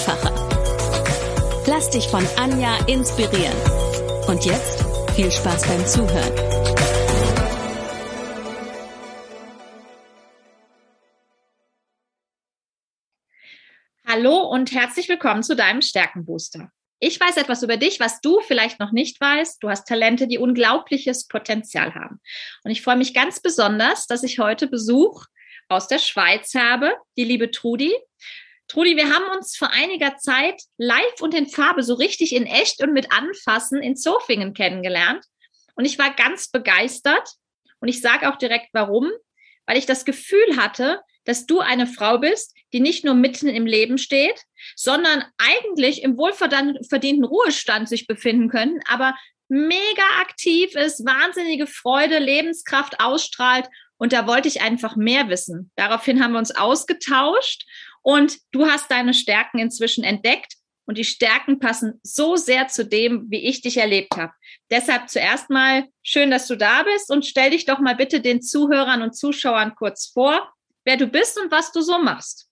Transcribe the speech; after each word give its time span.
einfacher. 0.00 1.64
Lass 1.66 1.90
dich 1.90 2.08
von 2.08 2.26
Anja 2.36 2.78
inspirieren. 2.86 3.56
Und 4.26 4.44
jetzt 4.46 4.84
viel 5.14 5.30
Spaß 5.30 5.66
beim 5.66 5.86
Zuhören. 5.86 6.34
Hallo 14.06 14.48
und 14.48 14.72
herzlich 14.72 15.08
willkommen 15.08 15.42
zu 15.42 15.54
deinem 15.54 15.82
Stärkenbooster. 15.82 16.70
Ich 16.98 17.20
weiß 17.20 17.36
etwas 17.36 17.62
über 17.62 17.76
dich, 17.76 18.00
was 18.00 18.20
du 18.20 18.40
vielleicht 18.40 18.80
noch 18.80 18.92
nicht 18.92 19.20
weißt. 19.20 19.62
Du 19.62 19.68
hast 19.68 19.86
Talente, 19.86 20.26
die 20.26 20.38
unglaubliches 20.38 21.28
Potenzial 21.28 21.94
haben. 21.94 22.20
Und 22.64 22.70
ich 22.70 22.82
freue 22.82 22.96
mich 22.96 23.14
ganz 23.14 23.40
besonders, 23.40 24.06
dass 24.06 24.22
ich 24.22 24.38
heute 24.38 24.66
Besuch 24.66 25.26
aus 25.68 25.88
der 25.88 25.98
Schweiz 25.98 26.54
habe, 26.54 26.94
die 27.16 27.24
liebe 27.24 27.50
Trudi. 27.50 27.94
Trudi, 28.70 28.96
wir 28.96 29.12
haben 29.12 29.36
uns 29.36 29.56
vor 29.56 29.70
einiger 29.72 30.16
Zeit 30.18 30.62
live 30.78 31.20
und 31.20 31.34
in 31.34 31.48
Farbe 31.48 31.82
so 31.82 31.94
richtig 31.94 32.32
in 32.32 32.46
echt 32.46 32.80
und 32.84 32.92
mit 32.92 33.10
Anfassen 33.10 33.82
in 33.82 33.96
Zofingen 33.96 34.54
kennengelernt. 34.54 35.24
Und 35.74 35.86
ich 35.86 35.98
war 35.98 36.14
ganz 36.14 36.50
begeistert. 36.50 37.28
Und 37.80 37.88
ich 37.88 38.00
sage 38.00 38.30
auch 38.30 38.36
direkt 38.36 38.68
warum, 38.72 39.10
weil 39.66 39.76
ich 39.76 39.86
das 39.86 40.04
Gefühl 40.04 40.56
hatte, 40.56 41.00
dass 41.24 41.46
du 41.46 41.58
eine 41.58 41.88
Frau 41.88 42.18
bist, 42.18 42.54
die 42.72 42.78
nicht 42.78 43.04
nur 43.04 43.14
mitten 43.14 43.48
im 43.48 43.66
Leben 43.66 43.98
steht, 43.98 44.40
sondern 44.76 45.24
eigentlich 45.38 46.04
im 46.04 46.16
wohlverdienten 46.16 47.24
Ruhestand 47.24 47.88
sich 47.88 48.06
befinden 48.06 48.48
können, 48.50 48.78
aber 48.86 49.16
mega 49.48 50.04
aktiv 50.20 50.76
ist, 50.76 51.04
wahnsinnige 51.04 51.66
Freude, 51.66 52.20
Lebenskraft 52.20 53.00
ausstrahlt 53.00 53.68
und 54.00 54.14
da 54.14 54.26
wollte 54.26 54.48
ich 54.48 54.62
einfach 54.62 54.96
mehr 54.96 55.28
wissen. 55.28 55.70
Daraufhin 55.76 56.24
haben 56.24 56.32
wir 56.32 56.38
uns 56.38 56.56
ausgetauscht 56.56 57.66
und 58.02 58.38
du 58.52 58.66
hast 58.66 58.90
deine 58.90 59.14
Stärken 59.14 59.58
inzwischen 59.58 60.04
entdeckt 60.04 60.54
und 60.86 60.98
die 60.98 61.04
Stärken 61.04 61.60
passen 61.60 62.00
so 62.02 62.36
sehr 62.36 62.68
zu 62.68 62.84
dem, 62.84 63.26
wie 63.30 63.48
ich 63.48 63.60
dich 63.60 63.76
erlebt 63.76 64.16
habe. 64.16 64.32
Deshalb 64.70 65.08
zuerst 65.08 65.48
mal 65.48 65.84
schön, 66.02 66.30
dass 66.30 66.48
du 66.48 66.56
da 66.56 66.82
bist 66.82 67.10
und 67.10 67.24
stell 67.24 67.50
dich 67.50 67.64
doch 67.64 67.78
mal 67.78 67.94
bitte 67.94 68.20
den 68.20 68.42
Zuhörern 68.42 69.02
und 69.02 69.14
Zuschauern 69.14 69.74
kurz 69.76 70.06
vor, 70.06 70.52
wer 70.84 70.96
du 70.96 71.06
bist 71.06 71.38
und 71.40 71.50
was 71.50 71.70
du 71.72 71.80
so 71.80 71.98
machst. 71.98 72.50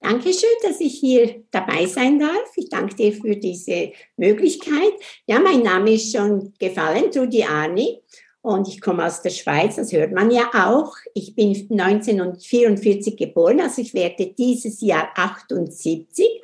Dankeschön, 0.00 0.50
dass 0.62 0.80
ich 0.80 0.98
hier 0.98 1.44
dabei 1.52 1.86
sein 1.86 2.18
darf. 2.18 2.50
Ich 2.56 2.68
danke 2.68 2.96
dir 2.96 3.12
für 3.12 3.36
diese 3.36 3.92
Möglichkeit. 4.16 4.94
Ja, 5.26 5.38
mein 5.38 5.60
Name 5.62 5.92
ist 5.92 6.10
schon 6.10 6.52
gefallen, 6.58 7.12
Trudi 7.12 7.44
Arni. 7.44 8.02
Und 8.42 8.66
ich 8.66 8.80
komme 8.80 9.06
aus 9.06 9.22
der 9.22 9.30
Schweiz, 9.30 9.76
das 9.76 9.92
hört 9.92 10.12
man 10.12 10.32
ja 10.32 10.50
auch. 10.52 10.96
Ich 11.14 11.36
bin 11.36 11.50
1944 11.50 13.16
geboren, 13.16 13.60
also 13.60 13.80
ich 13.80 13.94
werde 13.94 14.34
dieses 14.36 14.80
Jahr 14.80 15.10
78. 15.14 16.42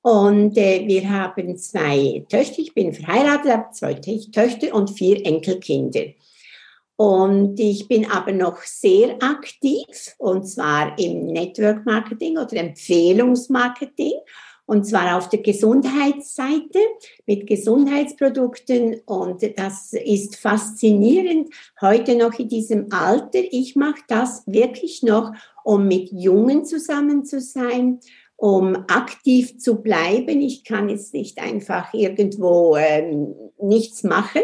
Und 0.00 0.56
äh, 0.56 0.86
wir 0.86 1.10
haben 1.10 1.58
zwei 1.58 2.24
Töchter, 2.28 2.60
ich 2.60 2.72
bin 2.72 2.94
verheiratet, 2.94 3.52
habe 3.52 3.72
zwei 3.72 3.94
Töchter 3.94 4.74
und 4.74 4.90
vier 4.90 5.26
Enkelkinder. 5.26 6.04
Und 6.96 7.60
ich 7.60 7.86
bin 7.86 8.10
aber 8.10 8.32
noch 8.32 8.62
sehr 8.62 9.22
aktiv, 9.22 10.14
und 10.16 10.44
zwar 10.44 10.98
im 10.98 11.26
Network 11.26 11.84
Marketing 11.84 12.38
oder 12.38 12.54
Empfehlungsmarketing 12.54 14.14
und 14.66 14.84
zwar 14.84 15.16
auf 15.16 15.28
der 15.28 15.40
Gesundheitsseite 15.40 16.78
mit 17.24 17.46
Gesundheitsprodukten 17.46 19.00
und 19.06 19.42
das 19.58 19.92
ist 19.92 20.36
faszinierend 20.36 21.50
heute 21.80 22.16
noch 22.16 22.38
in 22.38 22.48
diesem 22.48 22.92
Alter. 22.92 23.40
Ich 23.50 23.76
mache 23.76 24.02
das 24.08 24.42
wirklich 24.46 25.02
noch, 25.02 25.32
um 25.64 25.86
mit 25.86 26.10
Jungen 26.12 26.64
zusammen 26.64 27.24
zu 27.24 27.40
sein, 27.40 28.00
um 28.36 28.76
aktiv 28.88 29.58
zu 29.58 29.80
bleiben. 29.80 30.40
Ich 30.40 30.64
kann 30.64 30.88
jetzt 30.88 31.14
nicht 31.14 31.40
einfach 31.40 31.94
irgendwo 31.94 32.76
ähm, 32.76 33.34
nichts 33.60 34.02
machen. 34.02 34.42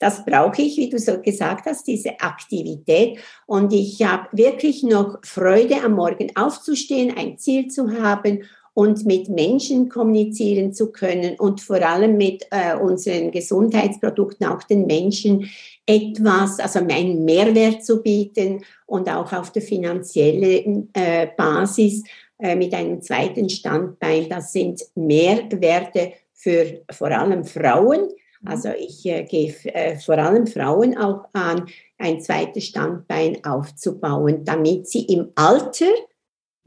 Das 0.00 0.24
brauche 0.24 0.62
ich, 0.62 0.76
wie 0.76 0.88
du 0.88 0.98
so 0.98 1.20
gesagt 1.20 1.66
hast, 1.66 1.86
diese 1.86 2.20
Aktivität. 2.20 3.18
Und 3.46 3.72
ich 3.72 4.02
habe 4.02 4.28
wirklich 4.32 4.82
noch 4.82 5.18
Freude, 5.24 5.82
am 5.82 5.92
Morgen 5.92 6.34
aufzustehen, 6.36 7.16
ein 7.16 7.38
Ziel 7.38 7.68
zu 7.68 7.90
haben 8.00 8.44
und 8.78 9.04
mit 9.06 9.28
Menschen 9.28 9.88
kommunizieren 9.88 10.72
zu 10.72 10.92
können 10.92 11.34
und 11.40 11.60
vor 11.60 11.82
allem 11.82 12.16
mit 12.16 12.46
äh, 12.52 12.76
unseren 12.76 13.32
Gesundheitsprodukten 13.32 14.46
auch 14.46 14.62
den 14.62 14.86
Menschen 14.86 15.50
etwas, 15.84 16.60
also 16.60 16.78
einen 16.78 17.24
Mehrwert 17.24 17.84
zu 17.84 18.00
bieten 18.00 18.62
und 18.86 19.08
auch 19.10 19.32
auf 19.32 19.50
der 19.50 19.62
finanziellen 19.62 20.90
äh, 20.92 21.26
Basis 21.36 22.04
äh, 22.38 22.54
mit 22.54 22.72
einem 22.72 23.02
zweiten 23.02 23.48
Standbein. 23.48 24.28
Das 24.28 24.52
sind 24.52 24.80
Mehrwerte 24.94 26.12
für 26.32 26.82
vor 26.88 27.10
allem 27.10 27.44
Frauen. 27.44 28.10
Also 28.44 28.68
ich 28.78 29.04
äh, 29.06 29.24
gehe 29.24 29.52
äh, 29.74 29.96
vor 29.96 30.18
allem 30.18 30.46
Frauen 30.46 30.96
auch 30.96 31.24
an, 31.32 31.66
ein 31.98 32.20
zweites 32.20 32.66
Standbein 32.66 33.44
aufzubauen, 33.44 34.44
damit 34.44 34.86
sie 34.86 35.02
im 35.06 35.32
Alter 35.34 35.86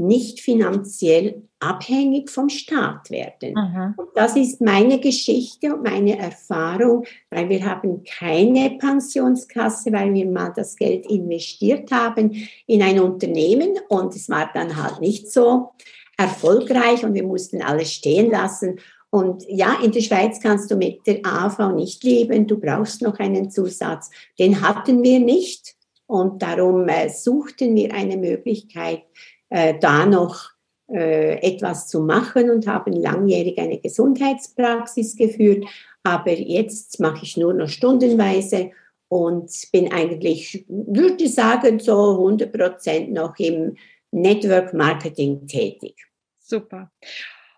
nicht 0.02 0.40
finanziell 0.40 1.44
abhängig 1.60 2.30
vom 2.30 2.50
Staat 2.50 3.12
werden. 3.12 3.56
Aha. 3.56 3.94
Und 3.96 4.10
das 4.16 4.36
ist 4.36 4.62
meine 4.62 5.00
Geschichte 5.00 5.74
und 5.74 5.84
meine 5.84 6.18
Erfahrung, 6.18 7.06
weil 7.30 7.50
wir 7.50 7.64
haben 7.66 8.04
keine 8.04 8.78
Pensionskasse, 8.80 9.92
weil 9.92 10.14
wir 10.14 10.26
mal 10.26 10.52
das 10.56 10.76
Geld 10.76 11.06
investiert 11.06 11.92
haben 11.92 12.32
in 12.66 12.82
ein 12.82 13.00
Unternehmen 13.00 13.78
und 13.90 14.16
es 14.16 14.28
war 14.28 14.50
dann 14.54 14.82
halt 14.82 15.02
nicht 15.02 15.32
so 15.32 15.72
erfolgreich 16.18 17.06
und 17.06 17.14
wir 17.14 17.24
mussten 17.24 17.62
alles 17.62 17.94
stehen 17.94 18.32
lassen. 18.32 18.80
Und 19.12 19.44
ja, 19.48 19.78
in 19.84 19.92
der 19.92 20.02
Schweiz 20.02 20.40
kannst 20.40 20.72
du 20.72 20.76
mit 20.76 21.06
der 21.06 21.20
AV 21.26 21.74
nicht 21.76 22.04
leben, 22.04 22.48
du 22.48 22.58
brauchst 22.58 23.02
noch 23.02 23.20
einen 23.20 23.52
Zusatz. 23.52 24.10
Den 24.40 24.62
hatten 24.62 25.04
wir 25.04 25.20
nicht 25.20 25.76
und 26.08 26.42
darum 26.42 26.88
äh, 26.88 27.10
suchten 27.10 27.76
wir 27.76 27.94
eine 27.94 28.18
Möglichkeit, 28.18 29.04
äh, 29.52 29.76
da 29.80 30.06
noch 30.06 30.50
äh, 30.92 31.40
etwas 31.42 31.88
zu 31.88 32.02
machen 32.02 32.50
und 32.50 32.68
haben 32.68 32.94
langjährig 32.94 33.60
eine 33.60 33.80
Gesundheitspraxis 33.80 35.16
geführt. 35.16 35.66
Aber 36.04 36.32
jetzt 36.32 37.00
mache 37.00 37.24
ich 37.24 37.38
nur 37.38 37.54
noch 37.54 37.70
stundenweise 37.70 38.72
und 39.08 39.52
bin 39.72 39.92
eigentlich, 39.92 40.66
würde 40.68 41.28
sagen, 41.28 41.80
so 41.80 42.14
100 42.14 42.52
Prozent 42.52 43.12
noch 43.12 43.38
im 43.40 43.76
Network 44.12 44.74
Marketing 44.74 45.46
tätig. 45.48 45.96
Super. 46.40 46.92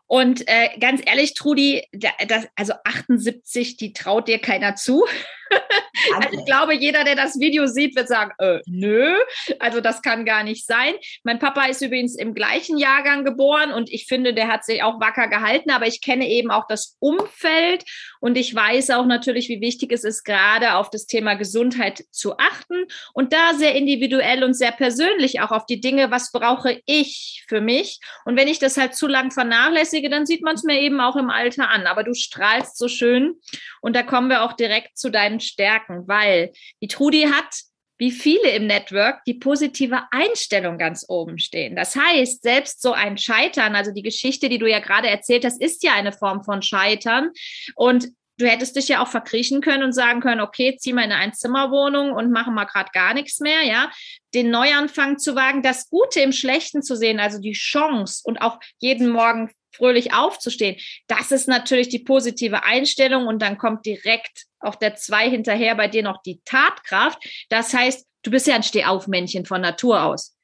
Und 0.08 0.48
äh, 0.48 0.78
ganz 0.80 1.02
ehrlich, 1.06 1.34
Trudi, 1.34 1.84
das, 1.92 2.48
also 2.56 2.74
78, 2.84 3.78
die 3.78 3.94
traut 3.94 4.28
dir 4.28 4.40
keiner 4.40 4.76
zu. 4.76 5.06
also 6.16 6.30
ich 6.32 6.46
glaube, 6.46 6.74
jeder, 6.74 7.04
der 7.04 7.16
das 7.16 7.40
Video 7.40 7.68
sieht, 7.68 7.96
wird 7.96 8.08
sagen, 8.08 8.32
äh, 8.40 8.60
nö, 8.66 9.16
also 9.60 9.82
das 9.82 10.02
kann 10.02 10.26
gar 10.26 10.44
nicht 10.44 10.66
sein. 10.66 10.94
Mein 11.24 11.40
Papa 11.40 11.66
ist 11.66 11.82
übrigens 11.82 12.16
im 12.16 12.34
gleichen 12.34 12.78
Jahrgang 12.78 13.24
geboren 13.24 13.72
und 13.72 13.92
ich 13.92 14.06
finde, 14.06 14.34
der 14.34 14.48
hat 14.48 14.66
sich 14.66 14.84
auch 14.84 15.00
wacker 15.00 15.28
gehalten, 15.28 15.72
aber 15.72 15.88
ich 15.88 16.02
kenne 16.02 16.28
eben 16.28 16.52
auch 16.52 16.68
das 16.68 16.98
Umfeld 17.00 17.84
und 18.20 18.38
ich 18.38 18.54
weiß 18.54 18.92
auch 18.92 19.06
natürlich, 19.06 19.50
wie 19.50 19.62
wichtig 19.62 19.92
es 19.92 20.04
ist, 20.04 20.24
gerade 20.24 20.76
auf 20.76 20.90
das 20.90 21.06
Thema 21.06 21.36
Gesundheit 21.36 22.04
zu 22.12 22.38
achten 22.38 22.86
und 23.14 23.34
da 23.34 23.54
sehr 23.54 23.76
individuell 23.76 24.44
und 24.44 24.54
sehr 24.54 24.72
persönlich 24.72 25.42
auch 25.42 25.52
auf 25.52 25.66
die 25.66 25.82
Dinge, 25.82 26.12
was 26.12 26.32
brauche 26.32 26.82
ich 26.86 27.46
für 27.48 27.62
mich. 27.62 28.00
Und 28.26 28.38
wenn 28.38 28.48
ich 28.48 28.60
das 28.60 28.78
halt 28.78 28.96
zu 28.96 29.08
lang 29.08 29.32
vernachlässige, 29.32 30.10
dann 30.10 30.26
sieht 30.26 30.44
man 30.44 30.56
es 30.56 30.64
mir 30.64 30.80
eben 30.80 31.00
auch 31.00 31.16
im 31.16 31.30
Alter 31.30 31.70
an. 31.70 31.88
Aber 31.88 32.04
du 32.04 32.14
strahlst 32.14 32.78
so 32.78 32.88
schön 32.88 33.36
und 33.82 33.96
da 33.96 34.04
kommen 34.04 34.30
wir 34.30 34.44
auch 34.44 34.54
direkt 34.54 34.98
zu 34.98 35.10
Stärken, 35.44 36.08
weil 36.08 36.52
die 36.82 36.88
Trudi 36.88 37.24
hat 37.24 37.54
wie 38.00 38.12
viele 38.12 38.50
im 38.50 38.68
Network 38.68 39.24
die 39.26 39.36
positive 39.36 40.02
Einstellung 40.12 40.78
ganz 40.78 41.06
oben 41.08 41.38
stehen. 41.38 41.76
Das 41.76 41.96
heißt, 41.96 42.42
selbst 42.42 42.82
so 42.82 42.92
ein 42.92 43.18
Scheitern, 43.18 43.76
also 43.76 43.92
die 43.92 44.02
Geschichte, 44.02 44.50
die 44.50 44.58
du 44.58 44.70
ja 44.70 44.80
gerade 44.80 45.08
erzählt 45.08 45.46
hast, 45.46 45.62
ist 45.62 45.84
ja 45.84 45.94
eine 45.94 46.12
Form 46.12 46.44
von 46.44 46.62
Scheitern. 46.62 47.32
Und 47.76 48.10
du 48.38 48.48
hättest 48.48 48.76
dich 48.76 48.88
ja 48.88 49.02
auch 49.02 49.08
verkriechen 49.08 49.62
können 49.62 49.84
und 49.84 49.94
sagen 49.94 50.22
können, 50.22 50.42
okay, 50.42 50.76
zieh 50.78 50.92
mal 50.92 51.04
in 51.04 51.12
eine 51.12 51.22
Einzimmerwohnung 51.22 52.12
und 52.12 52.32
mache 52.32 52.52
mal 52.52 52.66
gerade 52.66 52.90
gar 52.94 53.14
nichts 53.14 53.40
mehr, 53.40 53.62
ja. 53.64 53.92
Den 54.34 54.50
Neuanfang 54.50 55.20
zu 55.20 55.36
wagen, 55.36 55.62
das 55.62 55.90
Gute 55.90 56.20
im 56.20 56.32
Schlechten 56.32 56.82
zu 56.82 56.96
sehen, 56.98 57.20
also 57.20 57.40
die 57.40 57.54
Chance 57.54 58.22
und 58.26 58.42
auch 58.42 58.60
jeden 58.80 59.10
Morgen 59.10 59.52
fröhlich 59.76 60.14
aufzustehen. 60.14 60.78
Das 61.08 61.32
ist 61.32 61.48
natürlich 61.48 61.90
die 61.90 62.00
positive 62.00 62.64
Einstellung 62.64 63.28
und 63.28 63.42
dann 63.42 63.58
kommt 63.58 63.86
direkt 63.86 64.46
auch 64.60 64.76
der 64.76 64.96
zwei 64.96 65.30
hinterher 65.30 65.76
bei 65.76 65.88
dir 65.88 66.04
noch 66.04 66.22
die 66.22 66.42
Tatkraft. 66.46 67.20
Das 67.50 67.74
heißt, 67.74 68.08
du 68.24 68.32
bist 68.32 68.48
ja 68.48 68.56
ein 68.56 68.64
Stehaufmännchen 68.64 69.46
von 69.46 69.62
Natur 69.62 70.04
aus. 70.04 70.38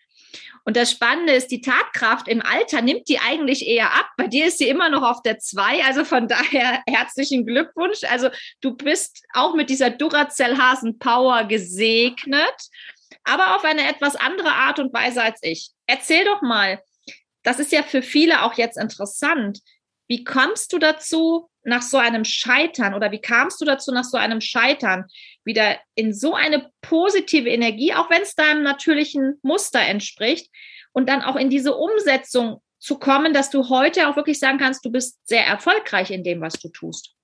Und 0.66 0.78
das 0.78 0.92
Spannende 0.92 1.34
ist, 1.34 1.48
die 1.48 1.62
Tatkraft 1.62 2.28
im 2.28 2.42
Alter 2.42 2.82
nimmt 2.82 3.08
die 3.10 3.18
eigentlich 3.18 3.66
eher 3.66 3.92
ab. 3.92 4.08
Bei 4.18 4.28
dir 4.28 4.46
ist 4.46 4.60
sie 4.60 4.68
immer 4.68 4.90
noch 4.90 5.04
auf 5.04 5.22
der 5.24 5.40
zwei. 5.40 5.84
Also 5.84 6.06
von 6.06 6.28
daher 6.28 6.84
herzlichen 6.88 7.46
Glückwunsch. 7.46 8.04
Also 8.10 8.30
du 8.62 8.76
bist 8.76 9.24
auch 9.34 9.56
mit 9.56 9.70
dieser 9.70 9.90
Duracell-Hasen-Power 9.90 11.46
gesegnet, 11.46 12.70
aber 13.24 13.56
auf 13.56 13.64
eine 13.64 13.88
etwas 13.88 14.16
andere 14.16 14.52
Art 14.52 14.80
und 14.80 14.94
Weise 14.94 15.24
als 15.24 15.40
ich. 15.42 15.72
Erzähl 15.88 16.26
doch 16.26 16.42
mal, 16.42 16.80
das 17.44 17.60
ist 17.60 17.72
ja 17.72 17.84
für 17.84 18.02
viele 18.02 18.44
auch 18.44 18.56
jetzt 18.56 18.78
interessant. 18.78 19.60
Wie 20.08 20.24
kommst 20.24 20.74
du 20.74 20.80
dazu, 20.80 21.50
nach 21.64 21.82
so 21.82 21.98
einem 21.98 22.26
Scheitern 22.26 22.94
oder 22.94 23.12
wie 23.12 23.22
kamst 23.22 23.62
du 23.62 23.66
dazu, 23.66 23.92
nach 23.92 24.06
so 24.06 24.18
einem 24.18 24.42
Scheitern 24.42 25.06
wieder 25.44 25.78
in 25.94 26.14
so 26.14 26.34
eine 26.34 26.72
positive 26.82 27.50
Energie, 27.50 27.94
auch 27.94 28.10
wenn 28.10 28.22
es 28.22 28.34
deinem 28.34 28.64
natürlichen 28.64 29.40
Muster 29.44 29.82
entspricht, 29.82 30.50
und 30.94 31.08
dann 31.08 31.22
auch 31.22 31.36
in 31.36 31.50
diese 31.50 31.76
Umsetzung 31.76 32.62
zu 32.80 32.98
kommen, 32.98 33.34
dass 33.34 33.50
du 33.50 33.70
heute 33.70 34.10
auch 34.10 34.16
wirklich 34.16 34.40
sagen 34.40 34.58
kannst, 34.58 34.86
du 34.86 34.92
bist 34.92 35.18
sehr 35.24 35.46
erfolgreich 35.46 36.12
in 36.12 36.24
dem, 36.24 36.42
was 36.42 36.54
du 36.54 36.70
tust? 36.70 37.16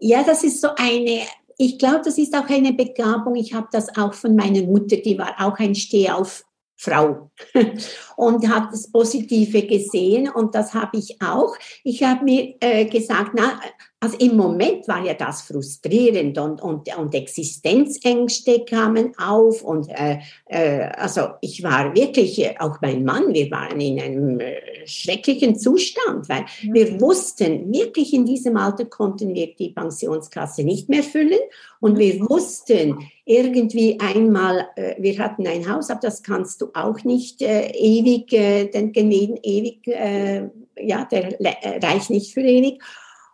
Ja, 0.00 0.22
das 0.22 0.44
ist 0.44 0.60
so 0.60 0.68
eine, 0.76 1.26
ich 1.56 1.78
glaube, 1.78 2.02
das 2.04 2.18
ist 2.18 2.34
auch 2.34 2.48
eine 2.48 2.72
Begabung. 2.72 3.34
Ich 3.34 3.54
habe 3.54 3.68
das 3.72 3.96
auch 3.96 4.14
von 4.14 4.36
meiner 4.36 4.62
Mutter, 4.62 4.96
die 4.96 5.18
war 5.18 5.34
auch 5.40 5.58
ein 5.58 5.74
Stehauf 5.74 6.44
Frau 6.78 7.30
und 8.16 8.48
hat 8.48 8.72
das 8.72 8.90
Positive 8.90 9.66
gesehen 9.66 10.28
und 10.28 10.54
das 10.54 10.72
habe 10.74 10.96
ich 10.96 11.20
auch. 11.20 11.56
Ich 11.82 12.02
habe 12.04 12.24
mir 12.24 12.54
äh, 12.60 12.84
gesagt, 12.86 13.32
na, 13.34 13.60
also 14.00 14.16
im 14.18 14.36
Moment 14.36 14.86
war 14.86 15.04
ja 15.04 15.14
das 15.14 15.42
frustrierend 15.42 16.38
und, 16.38 16.62
und, 16.62 16.96
und 16.96 17.14
Existenzängste 17.14 18.64
kamen 18.64 19.12
auf 19.18 19.62
und 19.62 19.88
äh, 19.88 20.18
äh, 20.46 20.88
also 20.96 21.30
ich 21.40 21.64
war 21.64 21.92
wirklich, 21.96 22.40
äh, 22.40 22.54
auch 22.60 22.80
mein 22.80 23.04
Mann, 23.04 23.34
wir 23.34 23.50
waren 23.50 23.80
in 23.80 24.00
einem 24.00 24.38
äh, 24.38 24.86
schrecklichen 24.86 25.58
Zustand, 25.58 26.28
weil 26.28 26.42
mhm. 26.62 26.74
wir 26.74 27.00
wussten, 27.00 27.72
wirklich 27.72 28.14
in 28.14 28.24
diesem 28.24 28.56
Alter 28.56 28.84
konnten 28.84 29.34
wir 29.34 29.52
die 29.56 29.70
Pensionskasse 29.70 30.62
nicht 30.62 30.88
mehr 30.88 31.02
füllen 31.02 31.40
und 31.80 31.98
wir 31.98 32.20
wussten 32.20 32.98
irgendwie 33.24 33.98
einmal, 33.98 34.68
äh, 34.76 34.94
wir 34.98 35.18
hatten 35.18 35.44
ein 35.48 35.68
Haus, 35.68 35.90
aber 35.90 36.00
das 36.02 36.22
kannst 36.22 36.60
du 36.60 36.70
auch 36.72 37.02
nicht 37.02 37.42
äh, 37.42 37.72
ewig, 37.72 38.32
äh, 38.32 38.66
den 38.66 38.92
Geneden 38.92 39.40
ewig, 39.42 39.88
äh, 39.88 40.48
ja, 40.80 41.04
der 41.04 41.36
reicht 41.82 42.10
nicht 42.10 42.32
für 42.32 42.42
ewig. 42.42 42.80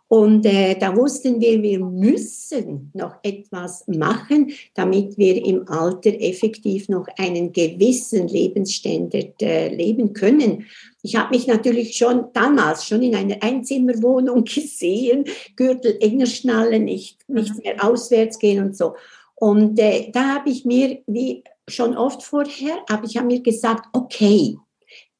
Und 0.07 0.45
äh, 0.45 0.75
da 0.77 0.95
wussten 0.95 1.41
wir, 1.41 1.63
wir 1.63 1.79
müssen 1.79 2.91
noch 2.93 3.15
etwas 3.23 3.87
machen, 3.87 4.51
damit 4.75 5.17
wir 5.17 5.43
im 5.43 5.67
Alter 5.67 6.11
effektiv 6.21 6.89
noch 6.89 7.07
einen 7.17 7.51
gewissen 7.51 8.27
Lebensstandard 8.27 9.41
äh, 9.41 9.69
leben 9.69 10.13
können. 10.13 10.65
Ich 11.01 11.15
habe 11.15 11.35
mich 11.35 11.47
natürlich 11.47 11.97
schon 11.97 12.25
damals 12.33 12.85
schon 12.85 13.01
in 13.01 13.15
einer 13.15 13.41
Einzimmerwohnung 13.41 14.43
gesehen, 14.45 15.25
Gürtel 15.55 15.97
enger 15.99 16.27
schnallen, 16.27 16.85
nicht, 16.85 17.27
nicht 17.27 17.55
mhm. 17.55 17.61
mehr 17.63 17.83
auswärts 17.83 18.37
gehen 18.37 18.63
und 18.63 18.77
so. 18.77 18.93
Und 19.33 19.79
äh, 19.79 20.11
da 20.11 20.35
habe 20.35 20.51
ich 20.51 20.65
mir, 20.65 20.99
wie 21.07 21.43
schon 21.67 21.97
oft 21.97 22.21
vorher, 22.21 22.75
habe 22.87 23.07
ich 23.07 23.19
mir 23.23 23.41
gesagt, 23.41 23.87
okay, 23.91 24.55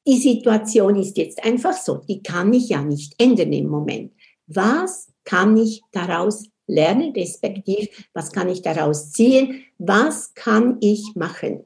die 0.07 0.17
Situation 0.17 0.95
ist 0.95 1.17
jetzt 1.17 1.43
einfach 1.43 1.73
so, 1.73 1.95
die 2.07 2.21
kann 2.21 2.53
ich 2.53 2.69
ja 2.69 2.83
nicht 2.83 3.15
ändern 3.17 3.51
im 3.51 3.67
Moment 3.67 4.11
was 4.47 5.09
kann 5.23 5.57
ich 5.57 5.81
daraus 5.91 6.45
lernen, 6.67 7.13
respektive 7.13 7.89
was 8.13 8.31
kann 8.31 8.49
ich 8.49 8.61
daraus 8.61 9.11
ziehen, 9.11 9.63
was 9.77 10.33
kann 10.33 10.77
ich 10.81 11.15
machen. 11.15 11.65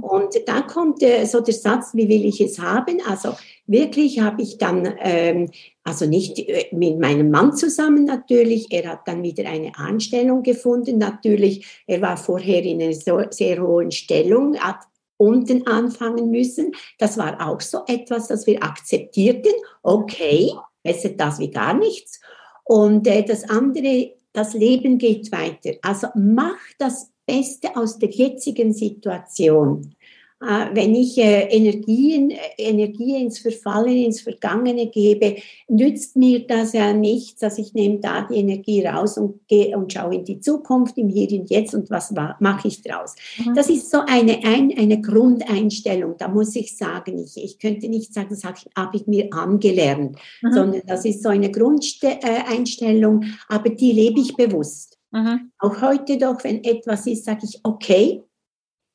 Und 0.00 0.34
da 0.46 0.62
kommt 0.62 1.02
äh, 1.02 1.24
so 1.26 1.40
der 1.40 1.54
Satz, 1.54 1.94
wie 1.94 2.08
will 2.08 2.24
ich 2.24 2.40
es 2.40 2.58
haben? 2.58 3.00
Also 3.06 3.36
wirklich 3.66 4.20
habe 4.20 4.42
ich 4.42 4.58
dann, 4.58 4.94
ähm, 4.98 5.48
also 5.84 6.06
nicht 6.06 6.38
äh, 6.38 6.66
mit 6.72 6.98
meinem 6.98 7.30
Mann 7.30 7.54
zusammen 7.54 8.04
natürlich, 8.04 8.72
er 8.72 8.90
hat 8.90 9.06
dann 9.06 9.22
wieder 9.22 9.48
eine 9.48 9.76
Anstellung 9.76 10.42
gefunden 10.42 10.98
natürlich, 10.98 11.82
er 11.86 12.02
war 12.02 12.16
vorher 12.16 12.62
in 12.64 12.82
einer 12.82 12.92
so, 12.92 13.22
sehr 13.30 13.62
hohen 13.62 13.92
Stellung, 13.92 14.58
hat 14.58 14.80
unten 15.16 15.66
anfangen 15.66 16.30
müssen. 16.30 16.72
Das 16.98 17.16
war 17.16 17.46
auch 17.46 17.60
so 17.60 17.82
etwas, 17.86 18.28
das 18.28 18.46
wir 18.46 18.62
akzeptierten. 18.62 19.52
Okay, 19.82 20.50
besser 20.82 21.10
das 21.10 21.38
wie 21.38 21.50
gar 21.50 21.74
nichts. 21.74 22.20
Und 22.64 23.06
äh, 23.06 23.24
das 23.24 23.48
andere, 23.48 24.14
das 24.32 24.54
Leben 24.54 24.98
geht 24.98 25.32
weiter. 25.32 25.72
Also 25.82 26.08
mach 26.14 26.58
das 26.78 27.10
Beste 27.26 27.76
aus 27.76 27.98
der 27.98 28.10
jetzigen 28.10 28.72
Situation. 28.72 29.94
Äh, 30.42 30.74
wenn 30.74 30.94
ich 30.94 31.18
äh, 31.18 31.48
Energien, 31.48 32.30
äh, 32.30 32.38
Energie 32.56 33.14
ins 33.20 33.40
Verfallen, 33.40 34.04
ins 34.04 34.22
Vergangene 34.22 34.86
gebe, 34.86 35.36
nützt 35.68 36.16
mir 36.16 36.46
das 36.46 36.72
ja 36.72 36.94
nichts, 36.94 37.40
dass 37.40 37.58
ich 37.58 37.74
nehme 37.74 37.98
da 37.98 38.22
die 38.22 38.36
Energie 38.36 38.82
raus 38.86 39.18
und 39.18 39.46
gehe 39.48 39.76
und 39.76 39.92
schaue 39.92 40.14
in 40.14 40.24
die 40.24 40.40
Zukunft, 40.40 40.96
im 40.96 41.10
Hier 41.10 41.30
und 41.38 41.50
Jetzt 41.50 41.74
und 41.74 41.90
was 41.90 42.14
mache 42.40 42.68
ich 42.68 42.80
draus. 42.80 43.16
Mhm. 43.36 43.54
Das 43.54 43.68
ist 43.68 43.90
so 43.90 43.98
eine, 44.06 44.42
ein, 44.42 44.72
eine 44.78 45.02
Grundeinstellung. 45.02 46.14
Da 46.16 46.28
muss 46.28 46.56
ich 46.56 46.74
sagen, 46.74 47.18
ich, 47.18 47.36
ich 47.36 47.58
könnte 47.58 47.88
nicht 47.88 48.14
sagen, 48.14 48.28
das 48.30 48.42
habe 48.42 48.96
ich 48.96 49.06
mir 49.06 49.28
angelernt, 49.32 50.16
mhm. 50.40 50.52
sondern 50.52 50.82
das 50.86 51.04
ist 51.04 51.22
so 51.22 51.28
eine 51.28 51.50
Grundeinstellung, 51.50 53.24
aber 53.48 53.68
die 53.68 53.92
lebe 53.92 54.20
ich 54.20 54.34
bewusst. 54.34 54.98
Mhm. 55.10 55.50
Auch 55.58 55.82
heute 55.82 56.16
doch, 56.16 56.42
wenn 56.44 56.64
etwas 56.64 57.06
ist, 57.06 57.26
sage 57.26 57.40
ich, 57.44 57.60
okay, 57.62 58.22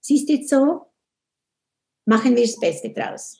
siehst 0.01 0.27
du 0.27 0.33
jetzt 0.33 0.49
so, 0.49 0.81
machen 2.05 2.35
wir 2.35 2.43
das 2.43 2.59
Beste 2.59 2.91
draus. 2.91 3.37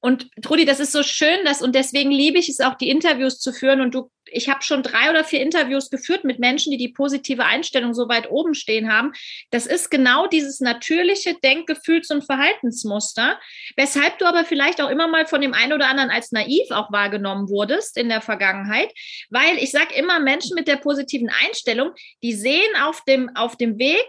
Und 0.00 0.30
Trudi, 0.42 0.64
das 0.64 0.78
ist 0.78 0.92
so 0.92 1.02
schön, 1.02 1.44
dass, 1.44 1.60
und 1.60 1.74
deswegen 1.74 2.12
liebe 2.12 2.38
ich 2.38 2.48
es 2.48 2.60
auch, 2.60 2.76
die 2.76 2.88
Interviews 2.88 3.40
zu 3.40 3.52
führen. 3.52 3.80
Und 3.80 3.94
du, 3.96 4.12
ich 4.26 4.48
habe 4.48 4.62
schon 4.62 4.84
drei 4.84 5.10
oder 5.10 5.24
vier 5.24 5.40
Interviews 5.40 5.90
geführt 5.90 6.22
mit 6.22 6.38
Menschen, 6.38 6.70
die 6.70 6.76
die 6.76 6.90
positive 6.92 7.44
Einstellung 7.44 7.94
so 7.94 8.08
weit 8.08 8.30
oben 8.30 8.54
stehen 8.54 8.92
haben. 8.92 9.12
Das 9.50 9.66
ist 9.66 9.90
genau 9.90 10.28
dieses 10.28 10.60
natürliche 10.60 11.34
Denkgefühls- 11.42 12.12
und 12.12 12.24
Verhaltensmuster, 12.24 13.40
weshalb 13.76 14.18
du 14.18 14.26
aber 14.26 14.44
vielleicht 14.44 14.80
auch 14.80 14.88
immer 14.88 15.08
mal 15.08 15.26
von 15.26 15.40
dem 15.40 15.52
einen 15.52 15.72
oder 15.72 15.88
anderen 15.88 16.10
als 16.10 16.30
naiv 16.30 16.70
auch 16.70 16.92
wahrgenommen 16.92 17.48
wurdest 17.48 17.96
in 17.96 18.08
der 18.08 18.20
Vergangenheit. 18.20 18.92
Weil 19.30 19.58
ich 19.58 19.72
sage 19.72 19.94
immer, 19.96 20.20
Menschen 20.20 20.54
mit 20.54 20.68
der 20.68 20.76
positiven 20.76 21.28
Einstellung, 21.44 21.90
die 22.22 22.34
sehen 22.34 22.76
auf 22.80 23.02
dem, 23.02 23.34
auf 23.34 23.56
dem 23.56 23.80
Weg 23.80 24.06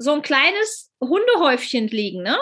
so 0.00 0.12
ein 0.14 0.22
kleines 0.22 0.90
Hundehäufchen 1.00 1.86
liegen, 1.86 2.24
ne? 2.24 2.36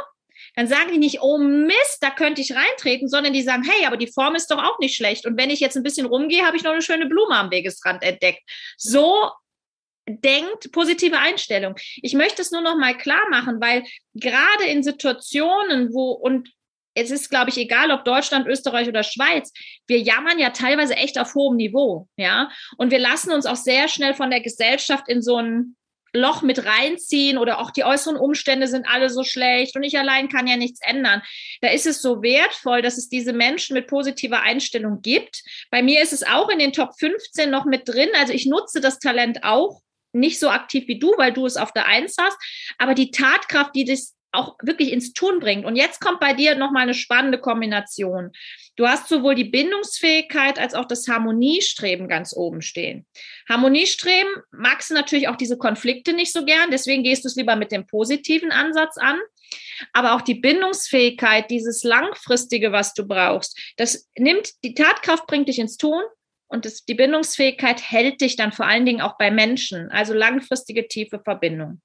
Dann 0.57 0.67
sagen 0.69 0.91
die 0.91 0.99
nicht, 0.99 1.21
oh 1.21 1.39
Mist, 1.39 1.99
da 2.01 2.11
könnte 2.11 2.41
ich 2.41 2.55
reintreten, 2.55 3.09
sondern 3.09 3.35
die 3.35 3.43
sagen, 3.43 3.63
hey, 3.63 3.87
aber 3.87 3.99
die 3.99 4.11
Form 4.11 4.35
ist 4.35 4.51
doch 4.51 4.59
auch 4.59 4.79
nicht 4.79 4.97
schlecht. 4.97 5.27
Und 5.27 5.39
wenn 5.39 5.51
ich 5.51 5.61
jetzt 5.61 5.77
ein 5.77 5.83
bisschen 5.83 6.07
rumgehe, 6.07 6.45
habe 6.45 6.57
ich 6.57 6.65
noch 6.65 6.73
eine 6.73 6.83
schöne 6.83 7.07
Blume 7.07 7.37
am 7.37 7.51
Wegesrand 7.51 8.03
entdeckt. 8.03 8.41
So 8.79 9.31
denkt 10.09 10.73
positive 10.73 11.19
Einstellung. 11.19 11.75
Ich 11.97 12.15
möchte 12.15 12.41
es 12.41 12.53
nur 12.53 12.63
noch 12.63 12.77
mal 12.77 12.97
klar 12.97 13.23
machen, 13.31 13.61
weil 13.61 13.85
gerade 14.15 14.65
in 14.67 14.83
Situationen, 14.83 15.93
wo 15.93 16.13
und 16.13 16.51
es 16.95 17.11
ist, 17.11 17.29
glaube 17.29 17.51
ich, 17.51 17.59
egal, 17.59 17.91
ob 17.91 18.07
Deutschland, 18.07 18.47
Österreich 18.47 18.89
oder 18.89 19.03
Schweiz, 19.03 19.53
wir 19.87 19.99
jammern 19.99 20.39
ja 20.39 20.51
teilweise 20.51 20.97
echt 20.97 21.19
auf 21.19 21.35
hohem 21.35 21.57
Niveau, 21.57 22.09
ja. 22.17 22.51
Und 22.79 22.91
wir 22.91 22.99
lassen 22.99 23.33
uns 23.33 23.45
auch 23.45 23.57
sehr 23.57 23.89
schnell 23.89 24.15
von 24.15 24.31
der 24.31 24.41
Gesellschaft 24.41 25.07
in 25.09 25.21
so 25.21 25.37
ein 25.37 25.76
Loch 26.17 26.43
mit 26.43 26.65
reinziehen 26.65 27.39
oder 27.39 27.61
auch 27.61 27.71
die 27.71 27.85
äußeren 27.85 28.17
Umstände 28.17 28.69
sind 28.69 28.87
alle 28.89 29.11
so 29.11 29.25
schlecht 29.25 29.77
und 29.77 29.83
ich 29.83 29.99
allein 29.99 30.29
kann 30.29 30.47
ja 30.47 30.57
nichts 30.57 30.81
ändern. 30.83 31.23
Da 31.61 31.69
ist 31.69 31.87
es 31.87 32.03
so 32.03 32.23
wertvoll, 32.23 32.83
dass 32.83 32.99
es 32.99 33.09
diese 33.09 33.33
Menschen 33.33 33.75
mit 33.75 33.87
positiver 33.87 34.43
Einstellung 34.43 35.03
gibt. 35.03 35.43
Bei 35.71 35.83
mir 35.83 36.03
ist 36.03 36.13
es 36.13 36.23
auch 36.23 36.49
in 36.49 36.59
den 36.59 36.73
Top 36.73 36.99
15 36.99 37.51
noch 37.51 37.65
mit 37.65 37.89
drin. 37.89 38.09
Also 38.19 38.33
ich 38.33 38.47
nutze 38.47 38.81
das 38.81 38.99
Talent 38.99 39.45
auch 39.45 39.83
nicht 40.13 40.41
so 40.41 40.49
aktiv 40.49 40.89
wie 40.89 40.99
du, 40.99 41.13
weil 41.17 41.33
du 41.33 41.47
es 41.47 41.57
auf 41.57 41.73
der 41.73 41.87
Eins 41.87 42.17
hast, 42.19 42.39
aber 42.79 42.95
die 42.95 43.11
Tatkraft, 43.11 43.75
die 43.75 43.85
das 43.85 44.15
auch 44.33 44.57
wirklich 44.63 44.93
ins 44.93 45.13
Tun 45.13 45.41
bringt. 45.41 45.65
Und 45.65 45.77
jetzt 45.77 46.01
kommt 46.01 46.21
bei 46.21 46.33
dir 46.33 46.55
nochmal 46.57 46.83
eine 46.83 46.95
spannende 46.95 47.39
Kombination. 47.39 48.33
Du 48.77 48.87
hast 48.87 49.09
sowohl 49.09 49.35
die 49.35 49.45
Bindungsfähigkeit 49.45 50.59
als 50.59 50.75
auch 50.75 50.85
das 50.85 51.09
Harmoniestreben 51.09 52.09
ganz 52.09 52.35
oben 52.35 52.63
stehen. 52.63 53.07
Harmoniestreben 53.49 54.31
magst 54.51 54.91
du 54.91 54.95
natürlich 54.95 55.29
auch 55.29 55.37
diese 55.37 55.59
Konflikte 55.59 56.13
nicht 56.13 56.33
so 56.33 56.45
gern, 56.45 56.71
deswegen 56.71 57.03
gehst 57.03 57.25
du 57.25 57.29
es 57.29 57.37
lieber 57.37 57.57
mit 57.57 57.73
dem 57.73 57.87
positiven 57.87 58.53
Ansatz 58.53 58.99
an. 58.99 59.19
Aber 59.93 60.15
auch 60.15 60.23
die 60.23 60.35
Bindungsfähigkeit, 60.35 61.51
dieses 61.51 61.85
langfristige, 61.85 62.73
was 62.73 62.95
du 62.95 63.07
brauchst, 63.07 63.59
das 63.77 64.09
nimmt, 64.19 64.51
die 64.65 64.75
Tatkraft 64.75 65.27
bringt 65.27 65.49
dich 65.49 65.59
ins 65.59 65.77
Tun, 65.77 66.03
und 66.49 66.65
das, 66.65 66.85
die 66.85 66.95
Bindungsfähigkeit 66.95 67.83
hält 67.83 68.21
dich 68.21 68.37
dann 68.37 68.53
vor 68.53 68.67
allen 68.67 68.87
Dingen 68.87 69.01
auch 69.01 69.19
bei 69.19 69.31
Menschen, 69.31 69.91
also 69.91 70.15
langfristige 70.15 70.87
tiefe 70.87 71.21
Verbindung. 71.21 71.81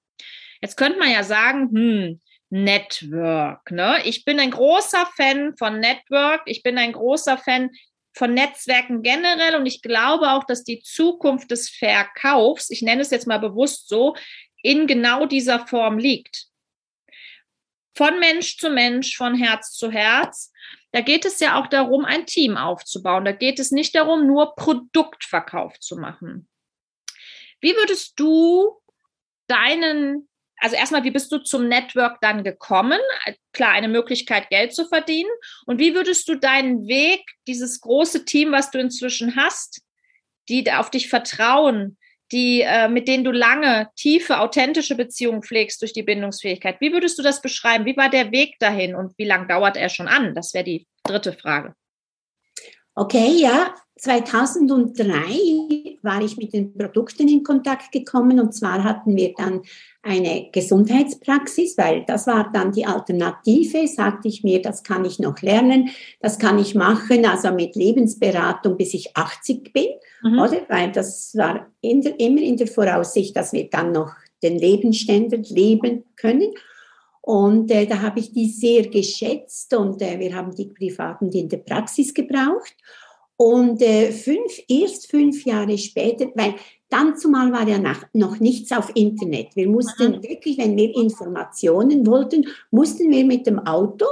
Jetzt 0.61 0.77
könnte 0.77 0.99
man 0.99 1.11
ja 1.11 1.23
sagen, 1.23 1.69
hm, 1.71 2.21
Network. 2.51 3.71
Ne? 3.71 4.01
Ich 4.03 4.25
bin 4.25 4.39
ein 4.39 4.51
großer 4.51 5.07
Fan 5.15 5.55
von 5.57 5.79
Network. 5.79 6.41
Ich 6.45 6.63
bin 6.63 6.77
ein 6.77 6.91
großer 6.91 7.37
Fan 7.37 7.71
von 8.13 8.33
Netzwerken 8.33 9.01
generell 9.03 9.55
und 9.55 9.65
ich 9.65 9.81
glaube 9.81 10.31
auch, 10.31 10.43
dass 10.43 10.65
die 10.65 10.81
Zukunft 10.81 11.49
des 11.49 11.69
Verkaufs, 11.69 12.69
ich 12.69 12.81
nenne 12.81 13.01
es 13.01 13.09
jetzt 13.09 13.25
mal 13.25 13.39
bewusst 13.39 13.87
so, 13.87 14.15
in 14.61 14.85
genau 14.85 15.25
dieser 15.25 15.65
Form 15.65 15.97
liegt. 15.97 16.47
Von 17.95 18.19
Mensch 18.19 18.57
zu 18.57 18.69
Mensch, 18.69 19.15
von 19.15 19.35
Herz 19.35 19.71
zu 19.71 19.89
Herz. 19.89 20.51
Da 20.91 20.99
geht 20.99 21.23
es 21.23 21.39
ja 21.39 21.59
auch 21.59 21.67
darum, 21.67 22.03
ein 22.03 22.25
Team 22.25 22.57
aufzubauen. 22.57 23.23
Da 23.23 23.31
geht 23.31 23.59
es 23.59 23.71
nicht 23.71 23.95
darum, 23.95 24.27
nur 24.27 24.55
Produktverkauf 24.55 25.79
zu 25.79 25.95
machen. 25.95 26.49
Wie 27.61 27.75
würdest 27.75 28.19
du 28.19 28.81
deinen 29.47 30.27
also 30.61 30.75
erstmal, 30.75 31.03
wie 31.03 31.11
bist 31.11 31.31
du 31.31 31.39
zum 31.39 31.67
Network 31.67 32.21
dann 32.21 32.43
gekommen? 32.43 32.99
Klar, 33.51 33.71
eine 33.71 33.87
Möglichkeit, 33.87 34.49
Geld 34.49 34.73
zu 34.73 34.85
verdienen. 34.85 35.29
Und 35.65 35.79
wie 35.79 35.95
würdest 35.95 36.29
du 36.29 36.35
deinen 36.35 36.87
Weg, 36.87 37.21
dieses 37.47 37.81
große 37.81 38.25
Team, 38.25 38.51
was 38.51 38.69
du 38.69 38.79
inzwischen 38.79 39.35
hast, 39.35 39.81
die 40.49 40.71
auf 40.71 40.91
dich 40.91 41.09
vertrauen, 41.09 41.97
die, 42.31 42.61
äh, 42.61 42.87
mit 42.87 43.07
denen 43.07 43.23
du 43.23 43.31
lange, 43.31 43.89
tiefe, 43.95 44.39
authentische 44.39 44.95
Beziehungen 44.95 45.41
pflegst 45.41 45.81
durch 45.81 45.93
die 45.93 46.03
Bindungsfähigkeit. 46.03 46.79
Wie 46.79 46.93
würdest 46.93 47.17
du 47.17 47.23
das 47.23 47.41
beschreiben? 47.41 47.85
Wie 47.85 47.97
war 47.97 48.09
der 48.09 48.31
Weg 48.31 48.57
dahin 48.59 48.95
und 48.95 49.17
wie 49.17 49.25
lange 49.25 49.47
dauert 49.47 49.75
er 49.75 49.89
schon 49.89 50.07
an? 50.07 50.35
Das 50.35 50.53
wäre 50.53 50.63
die 50.63 50.87
dritte 51.03 51.33
Frage. 51.33 51.73
Okay, 52.93 53.35
ja, 53.37 53.73
2003 53.97 55.97
war 56.01 56.21
ich 56.21 56.37
mit 56.37 56.53
den 56.53 56.77
Produkten 56.77 57.27
in 57.27 57.43
Kontakt 57.43 57.91
gekommen 57.91 58.39
und 58.39 58.53
zwar 58.53 58.83
hatten 58.83 59.15
wir 59.15 59.33
dann 59.33 59.61
eine 60.03 60.49
Gesundheitspraxis, 60.51 61.77
weil 61.77 62.03
das 62.05 62.25
war 62.25 62.49
dann 62.51 62.71
die 62.71 62.85
Alternative, 62.85 63.87
sagte 63.87 64.27
ich 64.27 64.43
mir, 64.43 64.61
das 64.61 64.83
kann 64.83 65.05
ich 65.05 65.19
noch 65.19 65.41
lernen, 65.41 65.89
das 66.19 66.39
kann 66.39 66.57
ich 66.57 66.73
machen, 66.73 67.25
also 67.25 67.51
mit 67.51 67.75
Lebensberatung 67.75 68.77
bis 68.77 68.95
ich 68.95 69.15
80 69.15 69.71
bin, 69.71 69.87
mhm. 70.23 70.39
oder? 70.39 70.61
Weil 70.69 70.91
das 70.91 71.35
war 71.37 71.67
in 71.81 72.01
der, 72.01 72.19
immer 72.19 72.41
in 72.41 72.57
der 72.57 72.67
Voraussicht, 72.67 73.35
dass 73.35 73.53
wir 73.53 73.69
dann 73.69 73.91
noch 73.91 74.11
den 74.41 74.57
Lebensstandard 74.57 75.49
leben 75.49 76.05
können. 76.15 76.51
Und 77.21 77.69
äh, 77.69 77.85
da 77.85 78.01
habe 78.01 78.19
ich 78.19 78.33
die 78.33 78.49
sehr 78.49 78.87
geschätzt 78.87 79.71
und 79.75 80.01
äh, 80.01 80.17
wir 80.19 80.35
haben 80.35 80.55
die 80.55 80.65
privaten 80.65 81.31
in 81.31 81.47
der 81.47 81.57
Praxis 81.57 82.11
gebraucht. 82.11 82.75
Und 83.37 83.81
äh, 83.81 84.11
fünf, 84.11 84.59
erst 84.67 85.09
fünf 85.09 85.45
Jahre 85.45 85.77
später, 85.77 86.27
weil 86.35 86.55
dann 86.91 87.17
zumal 87.17 87.51
war 87.51 87.67
ja 87.67 87.77
nach, 87.77 88.05
noch 88.13 88.39
nichts 88.39 88.71
auf 88.71 88.91
Internet. 88.95 89.55
Wir 89.55 89.69
mussten 89.69 90.17
mhm. 90.17 90.23
wirklich, 90.23 90.57
wenn 90.57 90.75
wir 90.75 90.95
Informationen 90.95 92.05
wollten, 92.05 92.47
mussten 92.69 93.09
wir 93.09 93.25
mit 93.25 93.47
dem 93.47 93.59
Auto 93.59 94.05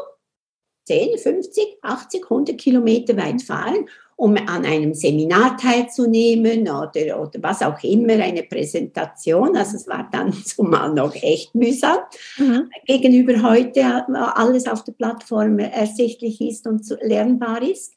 10, 0.85 1.19
50, 1.19 1.77
80, 1.83 2.23
100 2.23 2.57
Kilometer 2.57 3.15
weit 3.15 3.43
fahren, 3.43 3.85
um 4.15 4.35
an 4.35 4.65
einem 4.65 4.93
Seminar 4.93 5.55
teilzunehmen 5.55 6.61
oder, 6.61 7.21
oder 7.21 7.39
was 7.41 7.61
auch 7.61 7.81
immer, 7.83 8.13
eine 8.13 8.43
Präsentation. 8.43 9.55
Also 9.55 9.75
es 9.75 9.87
war 9.87 10.09
dann 10.11 10.33
zumal 10.45 10.93
noch 10.93 11.13
echt 11.15 11.53
mühsam. 11.53 11.99
Mhm. 12.37 12.69
Gegenüber 12.87 13.43
heute 13.43 14.07
alles 14.35 14.67
auf 14.67 14.83
der 14.83 14.93
Plattform 14.93 15.59
ersichtlich 15.59 16.41
ist 16.41 16.65
und 16.65 16.83
lernbar 17.01 17.61
ist. 17.61 17.93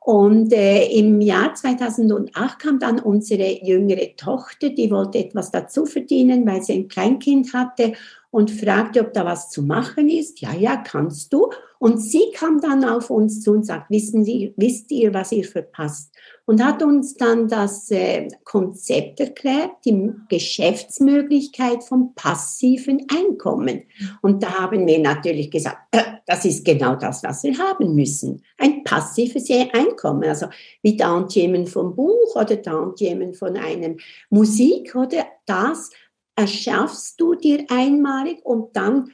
Und 0.00 0.52
äh, 0.52 0.86
im 0.86 1.20
Jahr 1.20 1.54
2008 1.54 2.58
kam 2.58 2.78
dann 2.78 2.98
unsere 2.98 3.64
jüngere 3.64 4.16
Tochter, 4.16 4.70
die 4.70 4.90
wollte 4.90 5.18
etwas 5.18 5.50
dazu 5.50 5.84
verdienen, 5.84 6.46
weil 6.46 6.62
sie 6.62 6.74
ein 6.74 6.88
Kleinkind 6.88 7.52
hatte 7.52 7.92
und 8.30 8.50
fragte, 8.50 9.00
ob 9.00 9.12
da 9.12 9.24
was 9.24 9.50
zu 9.50 9.62
machen 9.62 10.08
ist. 10.08 10.40
Ja, 10.40 10.54
ja, 10.54 10.76
kannst 10.76 11.32
du. 11.32 11.50
Und 11.78 11.98
sie 11.98 12.32
kam 12.34 12.60
dann 12.60 12.84
auf 12.84 13.10
uns 13.10 13.42
zu 13.42 13.52
und 13.52 13.66
sagt, 13.66 13.90
wissen 13.90 14.24
Sie, 14.24 14.52
wisst 14.56 14.90
ihr, 14.90 15.14
was 15.14 15.32
ihr 15.32 15.44
verpasst? 15.44 16.12
Und 16.48 16.64
hat 16.64 16.82
uns 16.82 17.14
dann 17.14 17.46
das 17.46 17.90
äh, 17.90 18.26
Konzept 18.42 19.20
erklärt, 19.20 19.72
die 19.84 20.14
Geschäftsmöglichkeit 20.30 21.84
vom 21.84 22.14
passiven 22.14 23.06
Einkommen. 23.14 23.82
Und 24.22 24.42
da 24.42 24.60
haben 24.60 24.86
wir 24.86 24.98
natürlich 24.98 25.50
gesagt, 25.50 25.76
äh, 25.90 26.04
das 26.24 26.46
ist 26.46 26.64
genau 26.64 26.96
das, 26.96 27.22
was 27.22 27.42
wir 27.42 27.58
haben 27.58 27.94
müssen. 27.94 28.42
Ein 28.56 28.82
passives 28.82 29.50
Einkommen, 29.50 30.24
also 30.24 30.46
wie 30.80 30.96
Tantiemen 30.96 31.66
vom 31.66 31.94
Buch 31.94 32.34
oder 32.34 32.62
Tantiemen 32.62 33.34
von 33.34 33.54
einem 33.58 33.98
Musik 34.30 34.94
oder 34.94 35.26
das 35.44 35.90
erschaffst 36.34 37.20
du 37.20 37.34
dir 37.34 37.66
einmalig 37.68 38.42
und 38.42 38.74
dann 38.74 39.10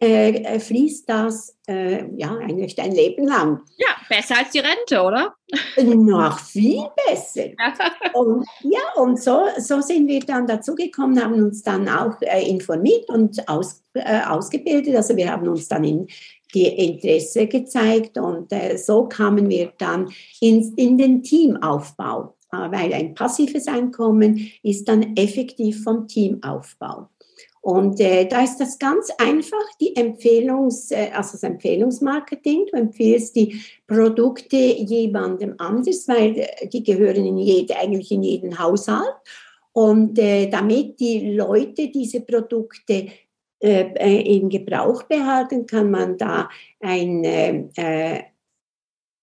äh, 0.00 0.30
äh, 0.30 0.60
fließt 0.60 1.08
das 1.08 1.56
äh, 1.66 2.04
ja 2.16 2.36
eigentlich 2.36 2.74
dein 2.74 2.92
Leben 2.92 3.26
lang. 3.26 3.60
Ja, 3.76 3.88
besser 4.08 4.38
als 4.38 4.50
die 4.50 4.60
Rente, 4.60 5.02
oder? 5.02 5.34
Noch 5.82 6.38
viel 6.38 6.84
besser. 7.06 7.50
und, 8.14 8.46
ja, 8.62 8.80
und 8.96 9.20
so, 9.20 9.44
so 9.58 9.80
sind 9.80 10.08
wir 10.08 10.20
dann 10.20 10.46
dazugekommen, 10.46 11.22
haben 11.22 11.34
uns 11.34 11.62
dann 11.62 11.88
auch 11.88 12.20
äh, 12.22 12.48
informiert 12.48 13.08
und 13.08 13.48
aus, 13.48 13.82
äh, 13.94 14.22
ausgebildet. 14.22 14.96
Also 14.96 15.16
wir 15.16 15.30
haben 15.30 15.48
uns 15.48 15.68
dann 15.68 15.84
in 15.84 16.06
die 16.54 16.66
Interesse 16.66 17.46
gezeigt 17.46 18.18
und 18.18 18.52
äh, 18.52 18.76
so 18.76 19.04
kamen 19.04 19.48
wir 19.48 19.72
dann 19.78 20.12
in, 20.40 20.74
in 20.76 20.98
den 20.98 21.22
Teamaufbau, 21.22 22.36
weil 22.50 22.92
ein 22.92 23.14
passives 23.14 23.66
Einkommen 23.66 24.50
ist 24.62 24.86
dann 24.86 25.16
effektiv 25.16 25.82
vom 25.82 26.06
Teamaufbau. 26.06 27.08
Und 27.62 28.00
äh, 28.00 28.26
da 28.26 28.42
ist 28.42 28.58
das 28.58 28.76
ganz 28.76 29.08
einfach, 29.18 29.64
die 29.80 29.94
Empfehlungs, 29.94 30.90
äh, 30.90 31.10
also 31.14 31.32
das 31.32 31.44
Empfehlungsmarketing. 31.44 32.66
Du 32.66 32.76
empfiehlst 32.76 33.36
die 33.36 33.62
Produkte 33.86 34.56
jemandem 34.56 35.54
anders, 35.58 36.08
weil 36.08 36.38
äh, 36.38 36.66
die 36.66 36.82
gehören 36.82 37.24
in 37.24 37.38
jede, 37.38 37.76
eigentlich 37.76 38.10
in 38.10 38.24
jeden 38.24 38.58
Haushalt. 38.58 39.14
Und 39.72 40.18
äh, 40.18 40.48
damit 40.48 40.98
die 40.98 41.34
Leute 41.36 41.88
diese 41.88 42.22
Produkte 42.22 43.06
äh, 43.60 44.36
in 44.36 44.48
Gebrauch 44.48 45.04
behalten, 45.04 45.64
kann 45.64 45.88
man 45.88 46.18
da 46.18 46.48
ein, 46.80 47.24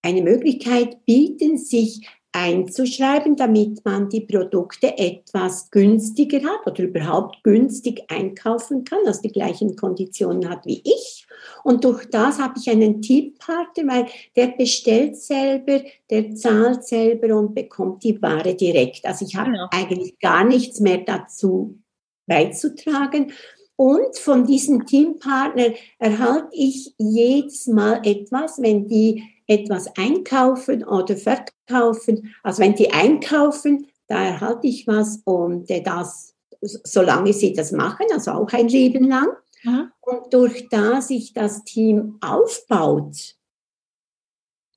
eine 0.01 0.21
Möglichkeit 0.21 1.05
bieten, 1.05 1.57
sich 1.57 2.07
einzuschreiben, 2.31 3.35
damit 3.35 3.83
man 3.83 4.09
die 4.09 4.21
Produkte 4.21 4.97
etwas 4.97 5.71
günstiger 5.71 6.41
hat 6.43 6.67
oder 6.67 6.83
überhaupt 6.83 7.43
günstig 7.43 8.03
einkaufen 8.07 8.83
kann, 8.83 8.99
also 9.05 9.21
die 9.21 9.31
gleichen 9.31 9.75
Konditionen 9.75 10.47
hat 10.47 10.65
wie 10.65 10.81
ich. 10.83 11.25
Und 11.63 11.83
durch 11.83 12.05
das 12.09 12.39
habe 12.39 12.59
ich 12.59 12.69
einen 12.69 13.01
Teampartner, 13.01 13.87
weil 13.87 14.05
der 14.35 14.47
bestellt 14.47 15.17
selber, 15.17 15.81
der 16.09 16.35
zahlt 16.35 16.83
selber 16.85 17.35
und 17.35 17.55
bekommt 17.55 18.03
die 18.03 18.21
Ware 18.21 18.55
direkt. 18.55 19.05
Also 19.05 19.25
ich 19.25 19.35
habe 19.35 19.51
genau. 19.51 19.67
eigentlich 19.71 20.19
gar 20.19 20.43
nichts 20.43 20.79
mehr 20.79 20.99
dazu 20.99 21.79
beizutragen. 22.27 23.33
Und 23.75 24.17
von 24.17 24.45
diesem 24.45 24.85
Teampartner 24.85 25.73
erhalte 25.99 26.49
ich 26.51 26.93
jedes 26.97 27.65
Mal 27.67 28.01
etwas, 28.03 28.61
wenn 28.61 28.87
die 28.87 29.23
etwas 29.49 29.87
einkaufen 29.97 30.83
oder 30.85 31.17
verkaufen. 31.17 32.33
Also 32.43 32.61
wenn 32.61 32.75
die 32.75 32.91
einkaufen, 32.91 33.87
da 34.07 34.23
erhalte 34.23 34.67
ich 34.67 34.87
was 34.87 35.21
und 35.25 35.69
äh, 35.69 35.81
das, 35.81 36.35
solange 36.61 37.33
sie 37.33 37.53
das 37.53 37.71
machen, 37.71 38.05
also 38.13 38.31
auch 38.31 38.51
ein 38.53 38.67
Leben 38.67 39.09
lang. 39.09 39.29
Mhm. 39.63 39.91
Und 40.01 40.33
durch 40.33 40.69
das 40.69 41.07
sich 41.07 41.33
das 41.33 41.63
Team 41.63 42.17
aufbaut, 42.21 43.35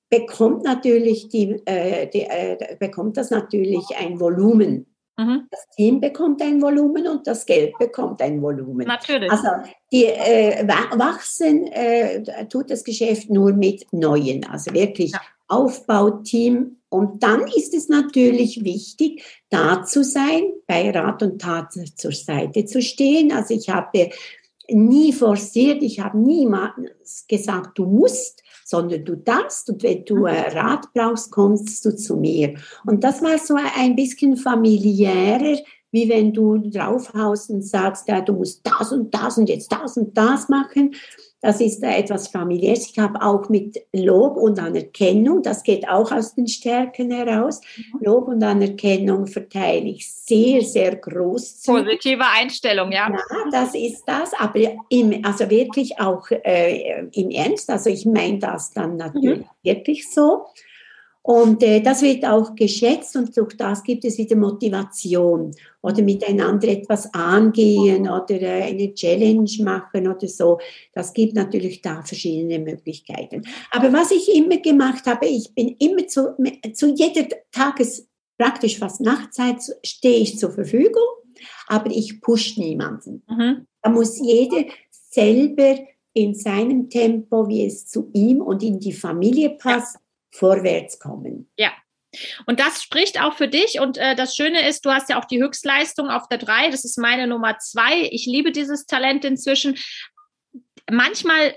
bekommt 0.09 0.65
natürlich 0.65 1.29
die, 1.29 1.63
äh, 1.67 2.09
die 2.09 2.23
äh, 2.23 2.77
bekommt 2.79 3.17
das 3.19 3.31
natürlich 3.31 3.85
ein 3.99 4.21
Volumen. 4.21 4.92
Mhm. 5.17 5.47
Das 5.51 5.69
Team 5.77 6.01
bekommt 6.01 6.41
ein 6.43 6.63
Volumen 6.63 7.07
und 7.07 7.27
das 7.27 7.45
Geld 7.45 7.77
bekommt 7.79 8.23
ein 8.23 8.41
Volumen. 8.41 8.87
Natürlich. 8.87 9.31
Also 9.31 9.49
die 9.93 10.07
äh, 10.07 10.67
wachsen 10.67 11.67
äh, 11.67 12.47
tut 12.49 12.71
das 12.71 12.83
Geschäft 12.83 13.29
nur 13.29 13.53
mit 13.53 13.93
Neuen, 13.93 14.45
also 14.47 14.73
wirklich 14.73 15.13
ja. 15.13 15.21
Aufbau, 15.49 16.23
Team. 16.23 16.79
Und 16.89 17.23
dann 17.23 17.47
ist 17.47 17.75
es 17.75 17.89
natürlich 17.89 18.65
wichtig, 18.65 19.23
da 19.51 19.85
zu 19.85 20.03
sein, 20.03 20.45
bei 20.67 20.91
Rat 20.91 21.23
und 21.23 21.41
Tat 21.41 21.73
zur 21.73 22.13
Seite 22.13 22.65
zu 22.65 22.81
stehen. 22.81 23.33
Also 23.33 23.55
ich 23.55 23.69
habe 23.69 24.11
nie 24.69 25.13
forciert, 25.13 25.83
ich 25.83 26.01
habe 26.01 26.19
niemals 26.19 27.27
gesagt, 27.29 27.79
du 27.79 27.85
musst, 27.85 28.43
sondern 28.73 29.05
du 29.05 29.17
darfst 29.17 29.69
und 29.69 29.83
wenn 29.83 30.03
du 30.07 30.25
äh, 30.25 30.49
Rat 30.57 30.87
brauchst, 30.95 31.31
kommst 31.31 31.85
du 31.85 31.95
zu 31.95 32.17
mir. 32.17 32.55
Und 32.87 33.05
das 33.05 33.21
war 33.21 33.37
so 33.37 33.55
ein 33.77 33.95
bisschen 33.95 34.39
familiärer, 34.39 35.59
wie 35.91 36.09
wenn 36.09 36.33
du 36.33 36.57
draufhaust 36.57 37.51
und 37.51 37.63
sagst, 37.63 38.09
ja, 38.09 38.23
du 38.23 38.33
musst 38.33 38.67
das 38.67 38.91
und 38.91 39.13
das 39.13 39.37
und 39.37 39.51
jetzt 39.51 39.71
das 39.71 39.99
und 39.99 40.17
das 40.17 40.49
machen. 40.49 40.95
Das 41.43 41.61
ist 41.61 41.83
etwas 41.83 42.29
familiäres. 42.29 42.89
Ich 42.89 42.99
habe 43.01 43.21
auch 43.21 43.49
mit 43.49 43.77
Lob 43.93 44.37
und 44.37 44.61
Anerkennung, 44.61 45.43
das 45.43 45.65
geht 45.65 45.89
auch 45.89 46.13
aus 46.13 46.37
den 46.37 46.47
Stärken 46.47 47.11
heraus. 47.11 47.61
Mhm. 47.77 48.01
Lob 48.01 48.29
und 48.29 48.45
Anerkennung 48.45 49.27
verteile 49.27 49.89
ich 49.89 50.09
sehr, 50.09 50.63
sehr 50.63 50.95
groß. 50.95 51.65
Positive 51.67 52.25
Einstellung, 52.25 52.93
ja. 52.93 53.11
Ja, 53.11 53.19
das 53.51 53.75
ist 53.75 54.05
das, 54.07 54.33
aber 54.39 54.61
im, 54.89 55.25
also 55.25 55.51
wirklich 55.51 55.99
auch 55.99 56.31
äh, 56.31 57.09
im 57.13 57.31
Ernst. 57.31 57.69
Also 57.71 57.91
ich 57.91 58.07
meine 58.07 58.39
das 58.39 58.71
dann 58.73 58.97
natürlich 58.97 59.41
mhm. 59.41 59.45
wirklich 59.65 60.09
so. 60.09 60.47
Und 61.25 61.63
äh, 61.63 61.81
das 61.81 62.03
wird 62.03 62.25
auch 62.25 62.55
geschätzt 62.57 63.15
und 63.15 63.37
durch 63.37 63.57
das 63.57 63.85
gibt 63.85 64.05
es 64.05 64.19
wieder 64.19 64.35
Motivation 64.35 65.55
oder 65.81 66.03
miteinander 66.03 66.67
etwas 66.67 67.13
angehen 67.15 68.09
oder 68.09 68.43
äh, 68.43 68.63
eine 68.65 68.93
Challenge 68.93 69.51
machen 69.61 70.09
oder 70.09 70.27
so. 70.27 70.59
Das 70.93 71.13
gibt 71.13 71.35
natürlich 71.35 71.81
da 71.81 72.03
verschiedene 72.03 72.59
Möglichkeiten. 72.59 73.43
Aber 73.71 73.93
was 73.93 74.11
ich 74.11 74.35
immer 74.35 74.57
gemacht 74.57 75.07
habe, 75.07 75.27
ich 75.27 75.55
bin 75.55 75.77
immer 75.79 76.09
zu, 76.09 76.35
zu 76.75 76.93
jeder 76.93 77.29
Tages, 77.53 78.09
praktisch 78.37 78.79
fast 78.79 79.01
Nachtzeit, 79.01 79.59
stehe 79.85 80.19
ich 80.19 80.39
zur 80.39 80.51
Verfügung, 80.51 81.07
aber 81.69 81.91
ich 81.93 82.21
push 82.21 82.57
niemanden. 82.57 83.23
Mhm. 83.29 83.67
Da 83.81 83.91
muss 83.91 84.19
jeder 84.19 84.65
selber 84.91 85.77
in 86.15 86.35
seinem 86.35 86.91
Tempo, 86.91 87.49
wie 87.49 87.65
es 87.65 87.87
zu 87.87 88.11
ihm 88.13 88.41
und 88.41 88.63
in 88.63 88.81
die 88.81 88.93
Familie 88.93 89.51
passt, 89.51 89.99
vorwärts 90.33 90.99
kommen. 90.99 91.51
Ja. 91.57 91.73
Und 92.47 92.61
das 92.61 92.83
spricht 92.83 93.21
auch 93.21 93.35
für 93.35 93.49
dich. 93.49 93.81
Und 93.81 93.97
äh, 93.97 94.15
das 94.15 94.37
Schöne 94.37 94.69
ist, 94.69 94.85
du 94.85 94.91
hast 94.91 95.09
ja 95.09 95.19
auch 95.19 95.25
die 95.25 95.43
Höchstleistung 95.43 96.11
auf 96.11 96.29
der 96.29 96.39
3. 96.39 96.71
Das 96.71 96.85
ist 96.85 96.99
meine 96.99 97.27
Nummer 97.27 97.59
2. 97.59 98.09
Ich 98.11 98.27
liebe 98.27 98.53
dieses 98.53 98.87
Talent 98.87 99.25
inzwischen. 99.25 99.79
Manchmal, 100.91 101.57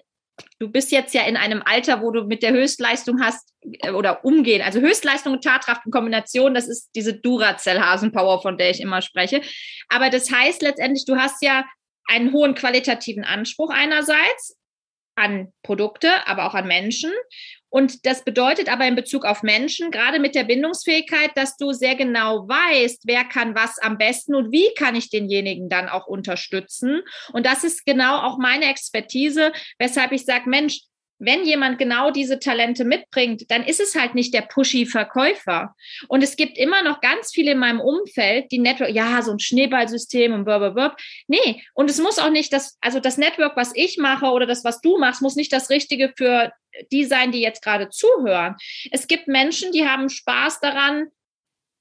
du 0.59 0.69
bist 0.69 0.91
jetzt 0.91 1.13
ja 1.13 1.23
in 1.23 1.35
einem 1.35 1.61
Alter, 1.65 2.01
wo 2.01 2.11
du 2.11 2.23
mit 2.23 2.41
der 2.41 2.51
Höchstleistung 2.51 3.21
hast 3.21 3.51
äh, 3.81 3.91
oder 3.91 4.23
umgehen. 4.23 4.61
Also 4.61 4.79
Höchstleistung 4.79 5.33
und 5.33 5.43
Tatkraft 5.43 5.85
in 5.85 5.91
Kombination, 5.91 6.53
das 6.53 6.67
ist 6.67 6.89
diese 6.95 7.13
Duracell-Hasenpower, 7.13 8.41
von 8.41 8.57
der 8.57 8.69
ich 8.69 8.79
immer 8.79 9.01
spreche. 9.01 9.41
Aber 9.89 10.09
das 10.09 10.31
heißt 10.31 10.61
letztendlich, 10.61 11.03
du 11.05 11.17
hast 11.17 11.41
ja 11.41 11.65
einen 12.07 12.31
hohen 12.31 12.55
qualitativen 12.55 13.25
Anspruch 13.25 13.71
einerseits 13.71 14.57
an 15.15 15.53
Produkte, 15.63 16.09
aber 16.27 16.45
auch 16.45 16.53
an 16.53 16.67
Menschen. 16.67 17.11
Und 17.69 18.05
das 18.05 18.23
bedeutet 18.23 18.69
aber 18.69 18.87
in 18.87 18.95
Bezug 18.95 19.25
auf 19.25 19.43
Menschen, 19.43 19.91
gerade 19.91 20.19
mit 20.19 20.33
der 20.33 20.45
Bindungsfähigkeit, 20.45 21.31
dass 21.35 21.57
du 21.57 21.73
sehr 21.73 21.95
genau 21.95 22.47
weißt, 22.47 23.03
wer 23.05 23.25
kann 23.25 23.53
was 23.53 23.79
am 23.79 23.97
besten 23.97 24.33
und 24.33 24.51
wie 24.51 24.73
kann 24.77 24.95
ich 24.95 25.09
denjenigen 25.09 25.67
dann 25.67 25.89
auch 25.89 26.07
unterstützen. 26.07 27.01
Und 27.33 27.45
das 27.45 27.65
ist 27.65 27.85
genau 27.85 28.21
auch 28.21 28.37
meine 28.37 28.69
Expertise, 28.69 29.51
weshalb 29.77 30.13
ich 30.13 30.23
sage, 30.23 30.49
Mensch, 30.49 30.79
wenn 31.17 31.45
jemand 31.45 31.79
genau 31.79 32.11
diese 32.11 32.39
Talente 32.39 32.83
mitbringt, 32.83 33.49
dann 33.49 33.63
ist 33.63 33.79
es 33.79 33.95
halt 33.95 34.15
nicht 34.15 34.33
der 34.33 34.41
pushy 34.41 34.85
Verkäufer. 34.85 35.75
Und 36.07 36.23
es 36.23 36.35
gibt 36.35 36.57
immer 36.57 36.83
noch 36.83 37.01
ganz 37.01 37.31
viele 37.33 37.51
in 37.51 37.57
meinem 37.57 37.79
Umfeld, 37.79 38.51
die 38.51 38.59
Network, 38.59 38.91
ja, 38.91 39.21
so 39.21 39.31
ein 39.31 39.39
Schneeballsystem 39.39 40.33
und 40.33 40.45
blablabla. 40.45 40.95
Nee, 41.27 41.63
und 41.73 41.89
es 41.89 41.99
muss 41.99 42.19
auch 42.19 42.29
nicht 42.29 42.51
das, 42.53 42.77
also 42.81 42.99
das 42.99 43.17
Network, 43.17 43.55
was 43.55 43.71
ich 43.75 43.97
mache 43.97 44.27
oder 44.27 44.45
das, 44.45 44.63
was 44.63 44.81
du 44.81 44.97
machst, 44.97 45.21
muss 45.21 45.35
nicht 45.35 45.53
das 45.53 45.69
Richtige 45.69 46.13
für 46.15 46.51
die 46.91 47.05
sein, 47.05 47.31
die 47.31 47.41
jetzt 47.41 47.63
gerade 47.63 47.89
zuhören. 47.89 48.55
Es 48.91 49.07
gibt 49.07 49.27
Menschen, 49.27 49.71
die 49.71 49.87
haben 49.87 50.09
Spaß 50.09 50.59
daran, 50.59 51.07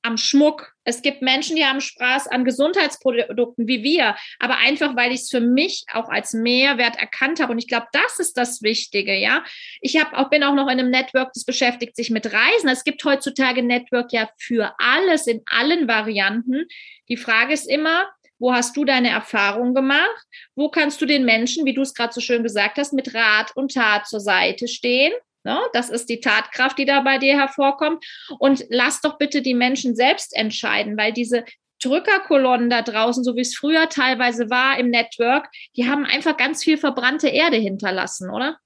am 0.04 0.18
Schmuck. 0.18 0.72
Es 0.84 1.00
gibt 1.00 1.22
Menschen, 1.22 1.56
die 1.56 1.64
haben 1.64 1.80
Spaß 1.80 2.28
an 2.28 2.44
Gesundheitsprodukten 2.44 3.66
wie 3.66 3.82
wir, 3.82 4.14
aber 4.38 4.58
einfach, 4.58 4.94
weil 4.96 5.12
ich 5.12 5.22
es 5.22 5.30
für 5.30 5.40
mich 5.40 5.84
auch 5.92 6.08
als 6.10 6.34
Mehrwert 6.34 6.96
erkannt 6.96 7.40
habe. 7.40 7.52
Und 7.52 7.58
ich 7.58 7.68
glaube, 7.68 7.86
das 7.92 8.18
ist 8.18 8.36
das 8.36 8.62
Wichtige, 8.62 9.14
ja. 9.14 9.42
Ich 9.80 9.98
habe 9.98 10.16
auch, 10.16 10.28
bin 10.28 10.44
auch 10.44 10.54
noch 10.54 10.68
in 10.68 10.78
einem 10.78 10.90
Network, 10.90 11.32
das 11.32 11.44
beschäftigt 11.44 11.96
sich 11.96 12.10
mit 12.10 12.26
Reisen. 12.32 12.68
Es 12.68 12.84
gibt 12.84 13.02
heutzutage 13.04 13.62
Network 13.62 14.12
ja 14.12 14.28
für 14.38 14.74
alles 14.78 15.26
in 15.26 15.42
allen 15.46 15.88
Varianten. 15.88 16.66
Die 17.08 17.16
Frage 17.16 17.54
ist 17.54 17.68
immer, 17.68 18.08
wo 18.38 18.52
hast 18.52 18.76
du 18.76 18.84
deine 18.84 19.08
Erfahrung 19.08 19.74
gemacht? 19.74 20.26
Wo 20.54 20.68
kannst 20.68 21.00
du 21.00 21.06
den 21.06 21.24
Menschen, 21.24 21.64
wie 21.64 21.72
du 21.72 21.80
es 21.80 21.94
gerade 21.94 22.12
so 22.12 22.20
schön 22.20 22.42
gesagt 22.42 22.76
hast, 22.76 22.92
mit 22.92 23.14
Rat 23.14 23.52
und 23.56 23.72
Tat 23.72 24.06
zur 24.06 24.20
Seite 24.20 24.68
stehen? 24.68 25.14
Ne? 25.44 25.60
Das 25.72 25.90
ist 25.90 26.08
die 26.08 26.20
Tatkraft, 26.20 26.78
die 26.78 26.86
da 26.86 27.00
bei 27.00 27.18
dir 27.18 27.38
hervorkommt. 27.38 28.04
Und 28.38 28.64
lass 28.70 29.00
doch 29.00 29.18
bitte 29.18 29.42
die 29.42 29.54
Menschen 29.54 29.94
selbst 29.94 30.34
entscheiden, 30.34 30.96
weil 30.96 31.12
diese 31.12 31.44
Drückerkolonnen 31.82 32.70
da 32.70 32.82
draußen, 32.82 33.22
so 33.24 33.36
wie 33.36 33.42
es 33.42 33.56
früher 33.56 33.88
teilweise 33.88 34.48
war 34.48 34.78
im 34.78 34.90
Network, 34.90 35.48
die 35.76 35.86
haben 35.88 36.04
einfach 36.06 36.36
ganz 36.36 36.64
viel 36.64 36.78
verbrannte 36.78 37.28
Erde 37.28 37.58
hinterlassen, 37.58 38.30
oder? 38.30 38.58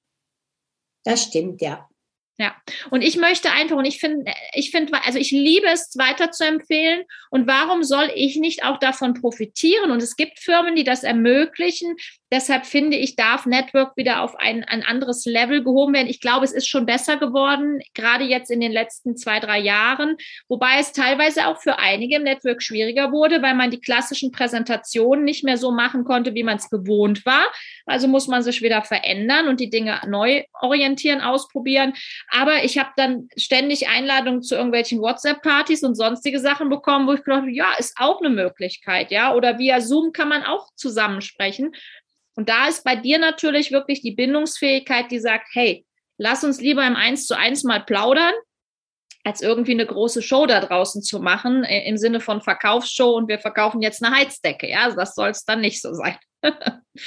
Das 1.05 1.25
stimmt, 1.25 1.61
ja. 1.61 1.88
Ja, 2.41 2.55
und 2.91 3.03
ich 3.03 3.17
möchte 3.17 3.51
einfach, 3.51 3.77
und 3.77 3.85
ich 3.85 3.99
finde, 3.99 4.33
ich 4.53 4.71
finde, 4.71 4.93
also 5.05 5.19
ich 5.19 5.33
liebe 5.33 5.67
es 5.67 5.91
weiter 5.99 6.31
zu 6.31 6.47
empfehlen. 6.47 7.03
Und 7.31 7.49
warum 7.49 7.83
soll 7.83 8.12
ich 8.14 8.37
nicht 8.37 8.64
auch 8.64 8.79
davon 8.79 9.14
profitieren? 9.14 9.91
Und 9.91 10.01
es 10.01 10.14
gibt 10.14 10.38
Firmen, 10.38 10.77
die 10.77 10.85
das 10.85 11.03
ermöglichen, 11.03 11.97
Deshalb 12.31 12.67
finde 12.67 12.97
ich, 12.97 13.17
darf 13.17 13.47
Network 13.47 13.97
wieder 13.97 14.23
auf 14.23 14.37
ein, 14.37 14.64
ein 14.64 14.83
anderes 14.83 15.25
Level 15.25 15.64
gehoben 15.64 15.95
werden. 15.95 16.09
Ich 16.09 16.21
glaube, 16.21 16.45
es 16.45 16.53
ist 16.53 16.69
schon 16.69 16.85
besser 16.85 17.17
geworden, 17.17 17.81
gerade 17.95 18.25
jetzt 18.25 18.51
in 18.51 18.61
den 18.61 18.73
letzten 18.73 19.17
zwei, 19.17 19.41
drei 19.41 19.59
Jahren, 19.59 20.17
wobei 20.49 20.79
es 20.79 20.93
teilweise 20.93 21.47
auch 21.47 21.61
für 21.61 21.79
einige 21.79 22.17
im 22.17 22.25
Network 22.25 22.62
schwieriger 22.62 23.12
wurde, 23.12 23.41
weil 23.41 23.55
man 23.55 23.71
die 23.71 23.81
klassischen 23.81 24.31
Präsentationen 24.31 25.25
nicht 25.25 25.43
mehr 25.43 25.57
so 25.57 25.73
machen 25.73 26.05
konnte, 26.05 26.35
wie 26.35 26.43
man 26.43 26.59
es 26.59 26.69
gewohnt 26.69 27.25
war. 27.25 27.47
Also 27.87 28.09
muss 28.09 28.29
man 28.29 28.43
sich 28.43 28.61
wieder 28.61 28.83
verändern 28.83 29.49
und 29.49 29.61
die 29.61 29.71
Dinge 29.71 30.01
neu 30.07 30.45
orientieren, 30.61 31.23
ausprobieren. 31.23 31.95
Aber 32.31 32.64
ich 32.64 32.79
habe 32.79 32.91
dann 32.97 33.29
ständig 33.37 33.88
Einladungen 33.88 34.43
zu 34.43 34.55
irgendwelchen 34.55 35.01
WhatsApp-Partys 35.01 35.83
und 35.83 35.95
sonstige 35.95 36.41
Sachen 36.41 36.69
bekommen, 36.69 37.07
wo 37.07 37.12
ich 37.12 37.25
glaube, 37.25 37.51
ja, 37.51 37.73
ist 37.79 37.97
auch 37.99 38.21
eine 38.21 38.31
Möglichkeit, 38.31 39.11
ja. 39.11 39.35
Oder 39.35 39.59
via 39.59 39.81
Zoom 39.81 40.12
kann 40.12 40.29
man 40.29 40.45
auch 40.45 40.69
zusammensprechen. 40.77 41.73
Und 42.38 42.48
da 42.48 42.68
ist 42.68 42.85
bei 42.85 42.94
dir 42.94 43.18
natürlich 43.18 43.72
wirklich 43.72 44.01
die 44.01 44.12
Bindungsfähigkeit, 44.12 45.11
die 45.11 45.18
sagt, 45.18 45.48
hey, 45.55 45.85
lass 46.18 46.44
uns 46.44 46.61
lieber 46.61 46.87
im 46.87 46.94
Eins 46.94 47.27
zu 47.27 47.37
eins 47.37 47.64
mal 47.64 47.81
plaudern, 47.81 48.33
als 49.24 49.42
irgendwie 49.42 49.72
eine 49.72 49.87
große 49.87 50.22
Show 50.22 50.46
da 50.46 50.61
draußen 50.61 51.03
zu 51.03 51.18
machen, 51.18 51.64
äh, 51.64 51.88
im 51.88 51.98
Sinne 51.98 52.20
von 52.20 52.40
Verkaufsshow 52.40 53.16
und 53.16 53.27
wir 53.27 53.40
verkaufen 53.40 53.83
jetzt 53.83 54.05
eine 54.05 54.14
Heizdecke. 54.14 54.70
Ja, 54.70 54.88
das 54.92 55.16
soll 55.16 55.31
es 55.31 55.44
dann 55.44 55.61
nicht 55.62 55.83
so 55.83 55.92
sein. 55.94 56.16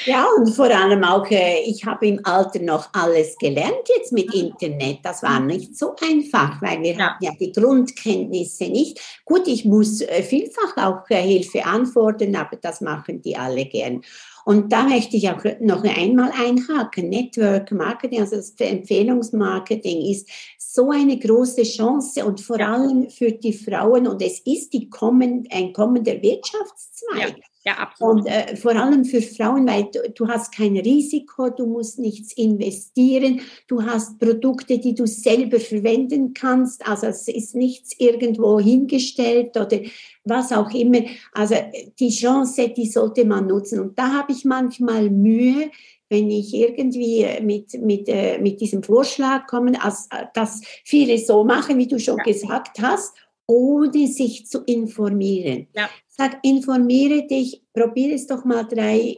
ja, 0.06 0.26
und 0.38 0.54
vor 0.54 0.70
allem 0.70 1.06
auch, 1.06 1.26
äh, 1.32 1.62
ich 1.62 1.86
habe 1.86 2.08
im 2.08 2.20
Alter 2.26 2.60
noch 2.60 2.90
alles 2.94 3.38
gelernt 3.38 3.88
jetzt 3.88 4.12
mit 4.12 4.34
Internet. 4.34 5.00
Das 5.04 5.24
war 5.24 5.40
nicht 5.40 5.78
so 5.78 5.96
einfach, 6.02 6.62
weil 6.62 6.82
wir 6.82 6.96
ja. 6.96 7.06
hatten 7.06 7.24
ja 7.24 7.32
die 7.40 7.54
Grundkenntnisse 7.54 8.66
nicht. 8.66 9.00
Gut, 9.24 9.48
ich 9.48 9.64
muss 9.64 10.02
äh, 10.02 10.24
vielfach 10.24 10.76
auch 10.76 11.08
Hilfe 11.08 11.66
anfordern, 11.66 12.36
aber 12.36 12.58
das 12.58 12.82
machen 12.82 13.22
die 13.22 13.38
alle 13.38 13.66
gern. 13.66 14.02
Und 14.46 14.72
da 14.72 14.84
möchte 14.84 15.18
ich 15.18 15.30
auch 15.30 15.44
noch 15.60 15.84
einmal 15.84 16.32
einhaken. 16.32 17.10
Network 17.10 17.72
Marketing, 17.72 18.22
also 18.22 18.38
das 18.38 18.54
Empfehlungsmarketing 18.58 20.02
ist 20.12 20.30
so 20.58 20.90
eine 20.90 21.20
große 21.20 21.64
Chance 21.64 22.26
und 22.26 22.42
vor 22.42 22.60
allem 22.60 23.10
für 23.10 23.32
die 23.32 23.54
Frauen 23.54 24.08
und 24.08 24.22
es 24.22 24.40
ist 24.40 24.74
die 24.74 24.90
kommen, 24.90 25.48
ein 25.52 25.74
kommender 25.74 26.22
Wirtschaftszweig. 26.22 27.38
Ja. 27.38 27.51
Ja, 27.64 27.74
absolut. 27.74 28.22
Und 28.22 28.28
äh, 28.28 28.56
vor 28.56 28.76
allem 28.76 29.06
für 29.06 29.22
Frauen, 29.22 29.68
weil 29.68 29.88
du, 29.94 30.10
du, 30.16 30.28
hast 30.28 30.56
kein 30.56 30.76
Risiko, 30.78 31.50
du 31.50 31.68
musst 31.68 32.00
nichts 32.00 32.34
investieren, 32.34 33.42
du 33.68 33.84
hast 33.84 34.18
Produkte, 34.20 34.80
die 34.80 34.96
du 34.96 35.06
selber 35.06 35.60
verwenden 35.60 36.34
kannst. 36.34 36.88
Also 36.88 37.08
es 37.08 37.28
ist 37.28 37.56
nichts 37.56 37.92
irgendwo 38.00 38.60
hingestellt 38.60 39.56
oder 39.58 39.80
was 40.24 40.52
auch 40.52 40.74
immer. 40.74 41.02
Also 41.34 41.56
die 42.00 42.10
Chance, 42.10 42.70
die 42.70 42.88
sollte 42.88 43.26
man 43.26 43.46
nutzen. 43.46 43.80
Und 43.80 43.98
da 43.98 44.12
habe 44.12 44.32
ich 44.32 44.44
manchmal 44.44 45.12
Mühe, 45.12 45.70
wenn 46.10 46.32
ich 46.32 46.56
irgendwie 46.56 47.26
mit, 47.42 47.74
mit, 47.80 48.10
äh, 48.10 48.40
mit 48.40 48.60
diesem 48.60 48.82
Vorschlag 48.82 49.46
komme, 49.46 49.82
als, 49.82 50.10
dass 50.34 50.62
viele 50.84 51.18
so 51.20 51.44
machen, 51.44 51.78
wie 51.78 51.88
du 51.88 52.00
schon 52.00 52.18
ja. 52.18 52.24
gesagt 52.24 52.82
hast, 52.82 53.16
ohne 53.48 54.08
sich 54.08 54.48
zu 54.48 54.64
informieren. 54.64 55.68
Ja. 55.76 55.90
Sag, 56.22 56.38
informiere 56.44 57.26
dich, 57.26 57.64
probiere 57.74 58.14
es 58.14 58.28
doch 58.28 58.46
mal 58.46 58.64
drei, 58.64 59.18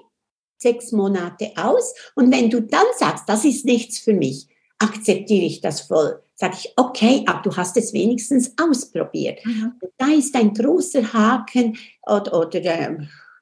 sechs 0.58 0.94
Monate 0.94 1.52
aus. 1.58 1.94
Und 2.16 2.32
wenn 2.32 2.50
du 2.50 2.62
dann 2.62 2.86
sagst, 2.98 3.26
das 3.28 3.44
ist 3.44 3.66
nichts 3.66 4.00
für 4.00 4.14
mich, 4.14 4.48
akzeptiere 4.80 5.44
ich 5.44 5.60
das 5.60 5.82
voll. 5.82 6.22
Sag 6.36 6.54
ich, 6.54 6.72
okay, 6.78 7.26
aber 7.26 7.42
du 7.42 7.54
hast 7.58 7.76
es 7.76 7.92
wenigstens 7.92 8.54
ausprobiert. 8.58 9.46
Mhm. 9.46 9.74
Da 9.98 10.14
ist 10.14 10.34
ein 10.38 10.54
großer 10.54 11.12
Haken 11.12 11.76
oder, 12.08 12.40
oder 12.40 12.64
äh, 12.64 12.98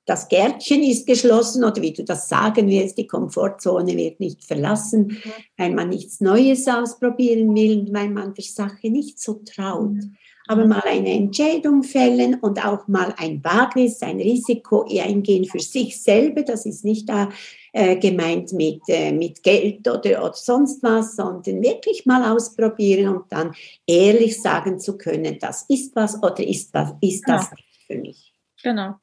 das 0.08 0.28
Gärtchen 0.28 0.82
ist 0.82 1.06
geschlossen 1.06 1.64
oder 1.64 1.84
wie 1.84 1.94
du 1.94 2.04
das 2.04 2.28
sagen 2.28 2.68
willst, 2.68 2.98
die 2.98 3.06
Komfortzone 3.06 3.96
wird 3.96 4.20
nicht 4.20 4.44
verlassen, 4.44 5.04
mhm. 5.24 5.32
weil 5.58 5.76
man 5.76 5.90
nichts 5.90 6.20
Neues 6.20 6.68
ausprobieren 6.68 7.54
will 7.54 7.82
und 7.82 7.94
weil 7.94 8.10
man 8.10 8.34
der 8.34 8.44
Sache 8.44 8.90
nicht 8.90 9.20
so 9.20 9.44
traut. 9.46 9.92
Mhm 9.92 10.18
aber 10.48 10.66
mal 10.66 10.84
eine 10.86 11.14
Entscheidung 11.14 11.84
fällen 11.84 12.36
und 12.36 12.64
auch 12.66 12.88
mal 12.88 13.14
ein 13.18 13.44
Wagnis, 13.44 14.02
ein 14.02 14.20
Risiko 14.20 14.86
eingehen 14.90 15.46
für 15.46 15.60
sich 15.60 16.02
selber. 16.02 16.42
Das 16.44 16.66
ist 16.66 16.84
nicht 16.84 17.08
da 17.10 17.30
äh, 17.74 17.96
gemeint 17.98 18.52
mit, 18.54 18.82
äh, 18.88 19.12
mit 19.12 19.44
Geld 19.44 19.88
oder, 19.88 20.24
oder 20.24 20.34
sonst 20.34 20.84
was, 20.84 21.16
sondern 21.16 21.62
wirklich 21.62 22.06
mal 22.06 22.32
ausprobieren 22.32 23.16
und 23.16 23.32
dann 23.32 23.54
ehrlich 23.88 24.42
sagen 24.42 24.80
zu 24.80 24.98
können, 24.98 25.38
das 25.40 25.66
ist 25.70 25.96
was 25.96 26.22
oder 26.22 26.46
ist, 26.46 26.74
was, 26.74 26.94
ist 27.02 27.24
das 27.28 27.46
ja. 27.46 27.52
nicht 27.56 27.86
für 27.88 27.98
mich. 27.98 28.34
Genau. 28.64 28.96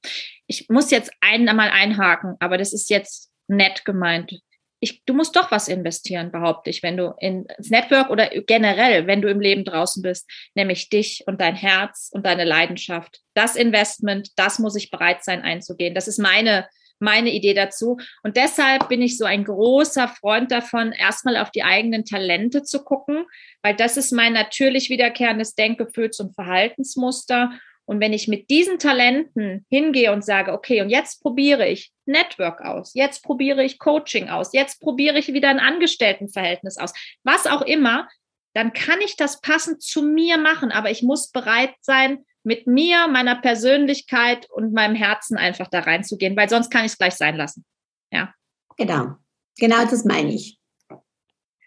Ich 0.46 0.68
muss 0.68 0.90
jetzt 0.90 1.10
einmal 1.20 1.70
einhaken, 1.70 2.36
aber 2.40 2.58
das 2.58 2.72
ist 2.72 2.90
jetzt 2.90 3.30
nett 3.48 3.84
gemeint. 3.84 4.40
Ich, 4.80 5.04
du 5.04 5.14
musst 5.14 5.34
doch 5.34 5.50
was 5.50 5.68
investieren, 5.68 6.30
behaupte 6.30 6.70
ich, 6.70 6.82
wenn 6.82 6.96
du 6.96 7.14
ins 7.18 7.70
Network 7.70 8.10
oder 8.10 8.28
generell, 8.28 9.06
wenn 9.06 9.22
du 9.22 9.28
im 9.28 9.40
Leben 9.40 9.64
draußen 9.64 10.02
bist, 10.02 10.30
nämlich 10.54 10.88
dich 10.88 11.24
und 11.26 11.40
dein 11.40 11.56
Herz 11.56 12.10
und 12.12 12.26
deine 12.26 12.44
Leidenschaft. 12.44 13.20
Das 13.34 13.56
Investment, 13.56 14.30
das 14.36 14.58
muss 14.58 14.76
ich 14.76 14.90
bereit 14.90 15.24
sein 15.24 15.42
einzugehen. 15.42 15.94
Das 15.94 16.06
ist 16.06 16.18
meine, 16.18 16.68
meine 17.00 17.30
Idee 17.30 17.54
dazu. 17.54 17.98
Und 18.22 18.36
deshalb 18.36 18.88
bin 18.88 19.02
ich 19.02 19.18
so 19.18 19.24
ein 19.24 19.44
großer 19.44 20.08
Freund 20.08 20.50
davon, 20.50 20.92
erstmal 20.92 21.36
auf 21.36 21.50
die 21.50 21.62
eigenen 21.62 22.04
Talente 22.04 22.62
zu 22.62 22.84
gucken, 22.84 23.24
weil 23.62 23.74
das 23.74 23.96
ist 23.96 24.12
mein 24.12 24.32
natürlich 24.32 24.90
wiederkehrendes 24.90 25.56
Denkgefühls- 25.56 26.20
und 26.20 26.34
Verhaltensmuster. 26.34 27.52
Und 27.88 28.00
wenn 28.00 28.12
ich 28.12 28.28
mit 28.28 28.50
diesen 28.50 28.78
Talenten 28.78 29.64
hingehe 29.70 30.12
und 30.12 30.22
sage, 30.22 30.52
okay, 30.52 30.82
und 30.82 30.90
jetzt 30.90 31.22
probiere 31.22 31.66
ich 31.66 31.90
Network 32.04 32.60
aus, 32.60 32.92
jetzt 32.92 33.22
probiere 33.24 33.64
ich 33.64 33.78
Coaching 33.78 34.28
aus, 34.28 34.52
jetzt 34.52 34.82
probiere 34.82 35.18
ich 35.18 35.32
wieder 35.32 35.48
ein 35.48 35.58
Angestelltenverhältnis 35.58 36.76
aus, 36.76 36.92
was 37.24 37.46
auch 37.46 37.62
immer, 37.62 38.06
dann 38.52 38.74
kann 38.74 39.00
ich 39.00 39.16
das 39.16 39.40
passend 39.40 39.80
zu 39.82 40.02
mir 40.02 40.36
machen. 40.36 40.70
Aber 40.70 40.90
ich 40.90 41.02
muss 41.02 41.30
bereit 41.30 41.74
sein, 41.80 42.26
mit 42.42 42.66
mir, 42.66 43.08
meiner 43.08 43.36
Persönlichkeit 43.40 44.50
und 44.50 44.74
meinem 44.74 44.94
Herzen 44.94 45.38
einfach 45.38 45.68
da 45.68 45.80
reinzugehen, 45.80 46.36
weil 46.36 46.50
sonst 46.50 46.68
kann 46.68 46.84
ich 46.84 46.92
es 46.92 46.98
gleich 46.98 47.14
sein 47.14 47.36
lassen. 47.36 47.64
Ja. 48.10 48.34
Genau. 48.76 49.16
Genau 49.58 49.86
das 49.86 50.04
meine 50.04 50.34
ich. 50.34 50.58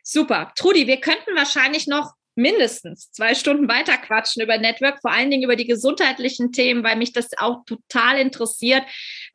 Super. 0.03 0.51
Trudi, 0.55 0.85
wir 0.85 0.99
könnten 0.99 1.35
wahrscheinlich 1.35 1.87
noch 1.87 2.13
mindestens 2.41 3.11
zwei 3.11 3.35
Stunden 3.35 3.67
weiter 3.67 3.97
quatschen 3.97 4.41
über 4.41 4.57
Network, 4.57 4.99
vor 5.01 5.11
allen 5.11 5.29
Dingen 5.29 5.43
über 5.43 5.55
die 5.55 5.67
gesundheitlichen 5.67 6.51
Themen, 6.51 6.83
weil 6.83 6.95
mich 6.95 7.13
das 7.13 7.29
auch 7.37 7.63
total 7.65 8.19
interessiert. 8.19 8.83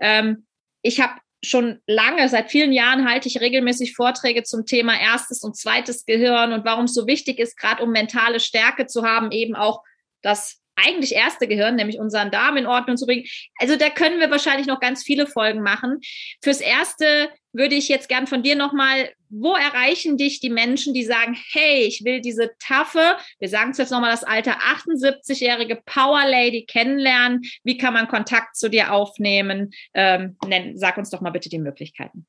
Ähm, 0.01 0.47
ich 0.83 1.01
habe 1.01 1.15
schon 1.45 1.81
lange, 1.87 2.29
seit 2.29 2.51
vielen 2.51 2.73
Jahren 2.73 3.09
halte 3.09 3.29
ich 3.29 3.41
regelmäßig 3.41 3.95
Vorträge 3.95 4.43
zum 4.43 4.67
Thema 4.67 4.99
erstes 5.01 5.43
und 5.43 5.57
zweites 5.57 6.05
Gehirn 6.05 6.53
und 6.53 6.65
warum 6.65 6.87
es 6.87 6.95
so 6.95 7.07
wichtig 7.07 7.39
ist, 7.39 7.57
gerade 7.57 7.83
um 7.83 7.91
mentale 7.91 8.41
Stärke 8.41 8.87
zu 8.87 9.05
haben, 9.05 9.31
eben 9.31 9.55
auch 9.55 9.83
das 10.23 10.61
eigentlich 10.77 11.13
erste 11.13 11.49
Gehirn, 11.49 11.75
nämlich 11.75 11.99
unseren 11.99 12.31
Darm 12.31 12.57
in 12.57 12.67
Ordnung 12.67 12.97
zu 12.97 13.07
bringen. 13.07 13.27
Also 13.59 13.77
da 13.77 13.91
können 13.91 14.21
wir 14.21 14.31
wahrscheinlich 14.31 14.67
noch 14.67 14.81
ganz 14.81 15.03
viele 15.03 15.27
Folgen 15.27 15.63
machen. 15.63 16.01
Fürs 16.43 16.61
erste 16.61 17.29
würde 17.53 17.75
ich 17.75 17.89
jetzt 17.89 18.09
gern 18.09 18.27
von 18.27 18.43
dir 18.43 18.55
nochmal, 18.55 19.11
wo 19.29 19.55
erreichen 19.55 20.17
dich 20.17 20.41
die 20.41 20.51
Menschen, 20.51 20.95
die 20.95 21.05
sagen, 21.05 21.37
hey, 21.53 21.85
ich 21.85 22.05
will 22.05 22.21
diese 22.21 22.51
taffe, 22.59 23.17
wir 23.39 23.49
sagen 23.49 23.71
es 23.71 23.79
jetzt 23.79 23.91
nochmal, 23.91 24.11
das 24.11 24.25
alte 24.25 24.53
78-jährige 24.53 25.81
Power 25.87 26.25
Lady 26.27 26.65
kennenlernen. 26.67 27.43
Wie 27.65 27.79
kann 27.79 27.95
man 27.95 28.09
Kontakt 28.09 28.57
zu 28.57 28.69
dir 28.69 28.93
aufnehmen? 28.93 29.73
Ähm, 29.95 30.37
nenn, 30.47 30.77
sag 30.77 30.99
uns 30.99 31.11
doch 31.11 31.21
mal 31.21 31.31
bitte 31.31 31.49
die 31.49 31.59
Möglichkeiten. 31.59 32.27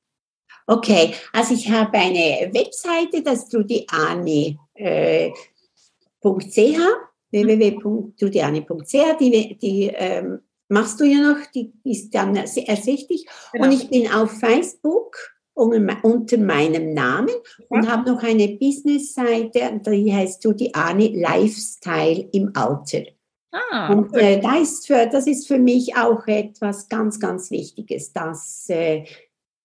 Okay, 0.65 1.13
also 1.31 1.53
ich 1.53 1.69
habe 1.71 1.97
eine 1.97 2.49
Webseite, 2.53 3.23
das 3.23 3.43
ist 3.43 3.49
trudiani.ch, 3.49 4.57
äh, 4.75 5.31
www.trudiani.ch, 7.31 9.17
die, 9.19 9.57
die 9.57 9.91
ähm, 9.93 10.39
machst 10.69 10.99
du 10.99 11.05
ja 11.05 11.19
noch, 11.19 11.45
die 11.53 11.73
ist 11.83 12.13
dann 12.13 12.35
ersichtlich. 12.35 13.25
Genau. 13.53 13.65
Und 13.65 13.71
ich 13.73 13.89
bin 13.89 14.11
auf 14.11 14.31
Facebook 14.39 15.17
unter 15.55 16.37
meinem 16.37 16.93
Namen 16.93 17.33
und 17.69 17.85
ja. 17.85 17.91
habe 17.91 18.11
noch 18.11 18.21
eine 18.21 18.47
Businessseite, 18.47 19.81
die 19.85 20.13
heißt 20.13 20.39
Studiani 20.39 21.19
Lifestyle 21.19 22.29
im 22.31 22.51
Alter. 22.53 23.03
Ah, 23.51 23.91
und 23.91 24.13
äh, 24.15 24.39
das, 24.39 24.61
ist 24.61 24.87
für, 24.87 25.07
das 25.07 25.25
ist 25.25 25.47
für 25.47 25.57
mich 25.57 25.95
auch 25.95 26.27
etwas 26.27 26.89
ganz, 26.89 27.19
ganz 27.19 27.49
Wichtiges, 27.49 28.13
das 28.13 28.69
äh, 28.69 29.05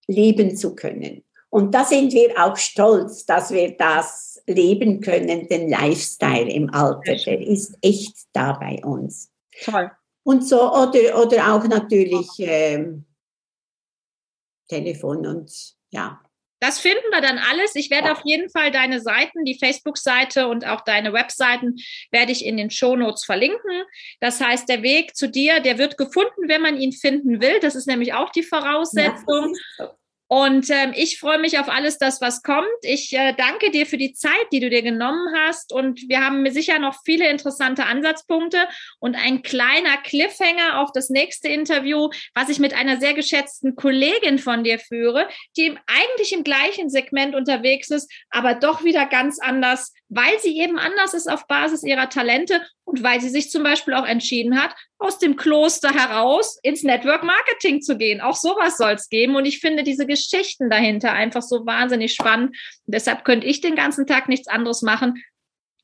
leben 0.07 0.57
zu 0.57 0.75
können. 0.75 1.25
Und 1.51 1.75
da 1.75 1.85
sind 1.85 2.13
wir 2.15 2.43
auch 2.43 2.57
stolz, 2.57 3.27
dass 3.27 3.53
wir 3.53 3.77
das 3.77 4.32
leben 4.47 5.01
können, 5.01 5.49
den 5.49 5.69
Lifestyle 5.69 6.51
im 6.51 6.73
Alter. 6.73 7.15
Der 7.15 7.41
ist 7.41 7.77
echt 7.83 8.17
da 8.33 8.53
bei 8.53 8.81
uns. 8.85 9.31
Toll. 9.65 9.91
Und 10.25 10.47
so, 10.47 10.73
oder, 10.73 11.21
oder 11.21 11.55
auch 11.55 11.65
natürlich 11.67 12.29
ähm, 12.39 13.05
Telefon 14.69 15.27
und 15.27 15.53
ja. 15.91 16.21
Das 16.61 16.79
finden 16.79 17.11
wir 17.11 17.21
dann 17.21 17.39
alles. 17.39 17.75
Ich 17.75 17.91
werde 17.91 18.07
ja. 18.07 18.13
auf 18.13 18.23
jeden 18.25 18.49
Fall 18.49 18.71
deine 18.71 19.01
Seiten, 19.01 19.45
die 19.45 19.59
Facebook-Seite 19.59 20.47
und 20.47 20.65
auch 20.65 20.83
deine 20.83 21.13
Webseiten 21.13 21.75
werde 22.13 22.31
ich 22.31 22.47
in 22.47 22.57
den 22.57 22.71
Shownotes 22.71 23.25
verlinken. 23.25 23.83
Das 24.21 24.41
heißt, 24.41 24.69
der 24.69 24.85
Weg 24.85 25.17
zu 25.17 25.29
dir, 25.29 25.59
der 25.59 25.79
wird 25.79 25.99
gefunden, 25.99 26.47
wenn 26.47 26.63
man 26.63 26.79
ihn 26.79 26.93
finden 26.93 27.41
will. 27.41 27.59
Das 27.59 27.75
ist 27.75 27.89
nämlich 27.89 28.15
auch 28.15 28.31
die 28.31 28.45
Voraussetzung. 28.45 29.57
Ja, 29.79 29.97
und 30.33 30.71
ähm, 30.71 30.95
ich 30.97 31.19
freue 31.19 31.39
mich 31.39 31.59
auf 31.59 31.69
alles 31.69 31.99
das, 31.99 32.23
was 32.23 32.43
kommt. 32.43 32.65
Ich 32.81 33.13
äh, 33.13 33.35
danke 33.37 33.71
dir 33.71 33.85
für 33.85 33.99
die 33.99 34.15
Zeit, 34.15 34.47
die 34.51 34.61
du 34.61 34.71
dir 34.71 34.81
genommen 34.81 35.29
hast. 35.37 35.75
Und 35.75 36.09
wir 36.09 36.25
haben 36.25 36.41
mir 36.41 36.53
sicher 36.53 36.79
noch 36.79 36.97
viele 37.05 37.29
interessante 37.29 37.85
Ansatzpunkte 37.85 38.67
und 38.99 39.15
ein 39.15 39.43
kleiner 39.43 39.99
Cliffhanger 40.03 40.81
auf 40.81 40.91
das 40.91 41.11
nächste 41.11 41.49
Interview, 41.49 42.09
was 42.33 42.49
ich 42.49 42.61
mit 42.61 42.73
einer 42.73 42.99
sehr 42.99 43.13
geschätzten 43.13 43.77
Kollegin 43.77 44.39
von 44.39 44.65
dir 44.65 44.79
führe, 44.79 45.29
die 45.59 45.77
eigentlich 45.87 46.33
im 46.33 46.45
gleichen 46.45 46.89
Segment 46.89 47.35
unterwegs 47.35 47.91
ist, 47.91 48.11
aber 48.31 48.55
doch 48.55 48.85
wieder 48.85 49.05
ganz 49.05 49.39
anders, 49.39 49.93
weil 50.15 50.39
sie 50.41 50.59
eben 50.59 50.79
anders 50.79 51.15
ist 51.15 51.27
auf 51.27 51.47
Basis 51.47 51.83
ihrer 51.83 52.11
Talente 52.11 52.61
und 52.85 53.03
weil 53.03 53.23
sie 53.23 53.31
sich 53.31 53.51
zum 53.51 53.63
Beispiel 53.63 53.95
auch 53.95 54.07
entschieden 54.07 54.63
hat, 54.63 54.75
aus 54.99 55.19
dem 55.19 55.37
Kloster 55.37 55.89
heraus 55.89 56.59
ins 56.63 56.83
Network 56.83 57.23
Marketing 57.23 57.81
zu 57.81 57.97
gehen. 57.97 58.21
Auch 58.21 58.37
sowas 58.37 58.77
soll 58.77 58.93
es 58.93 59.09
geben. 59.09 59.37
Und 59.37 59.47
ich 59.47 59.61
finde 59.61 59.85
diese 59.85 60.07
Geschichten 60.07 60.69
dahinter 60.69 61.13
einfach 61.13 61.41
so 61.41 61.65
wahnsinnig 61.65 62.13
spannend. 62.13 62.51
Und 62.87 62.95
deshalb 62.95 63.25
könnte 63.25 63.47
ich 63.47 63.63
den 63.63 63.75
ganzen 63.75 64.07
Tag 64.07 64.29
nichts 64.29 64.49
anderes 64.49 64.83
machen, 64.83 65.25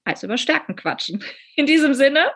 als 0.05 0.23
über 0.23 0.37
Stärken 0.37 0.77
quatschen. 0.77 1.25
In 1.57 1.64
diesem 1.64 1.95
Sinne, 1.95 2.31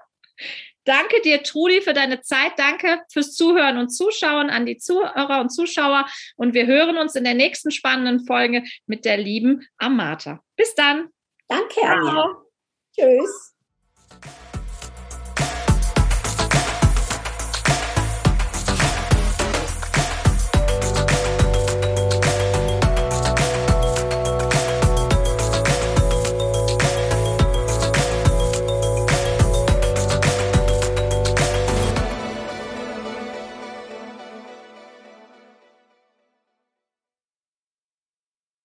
danke 0.85 1.21
dir, 1.21 1.43
Trudi, 1.43 1.83
für 1.83 1.93
deine 1.93 2.23
Zeit. 2.23 2.53
Danke 2.57 3.03
fürs 3.13 3.35
Zuhören 3.35 3.77
und 3.77 3.91
Zuschauen 3.91 4.49
an 4.49 4.65
die 4.65 4.79
Zuhörer 4.79 5.43
und 5.43 5.51
Zuschauer. 5.51 6.07
Und 6.37 6.55
wir 6.55 6.67
hören 6.67 6.97
uns 6.97 7.17
in 7.17 7.25
der 7.25 7.35
nächsten 7.35 7.71
spannenden 7.71 8.25
Folge 8.25 8.65
mit 8.87 9.05
der 9.05 9.19
lieben 9.19 9.67
Amata. 9.77 10.41
Bis 10.57 10.75
dann. 10.75 11.11
Danke, 11.53 11.83
Anja. 11.83 12.35
Tschüss. 12.95 13.55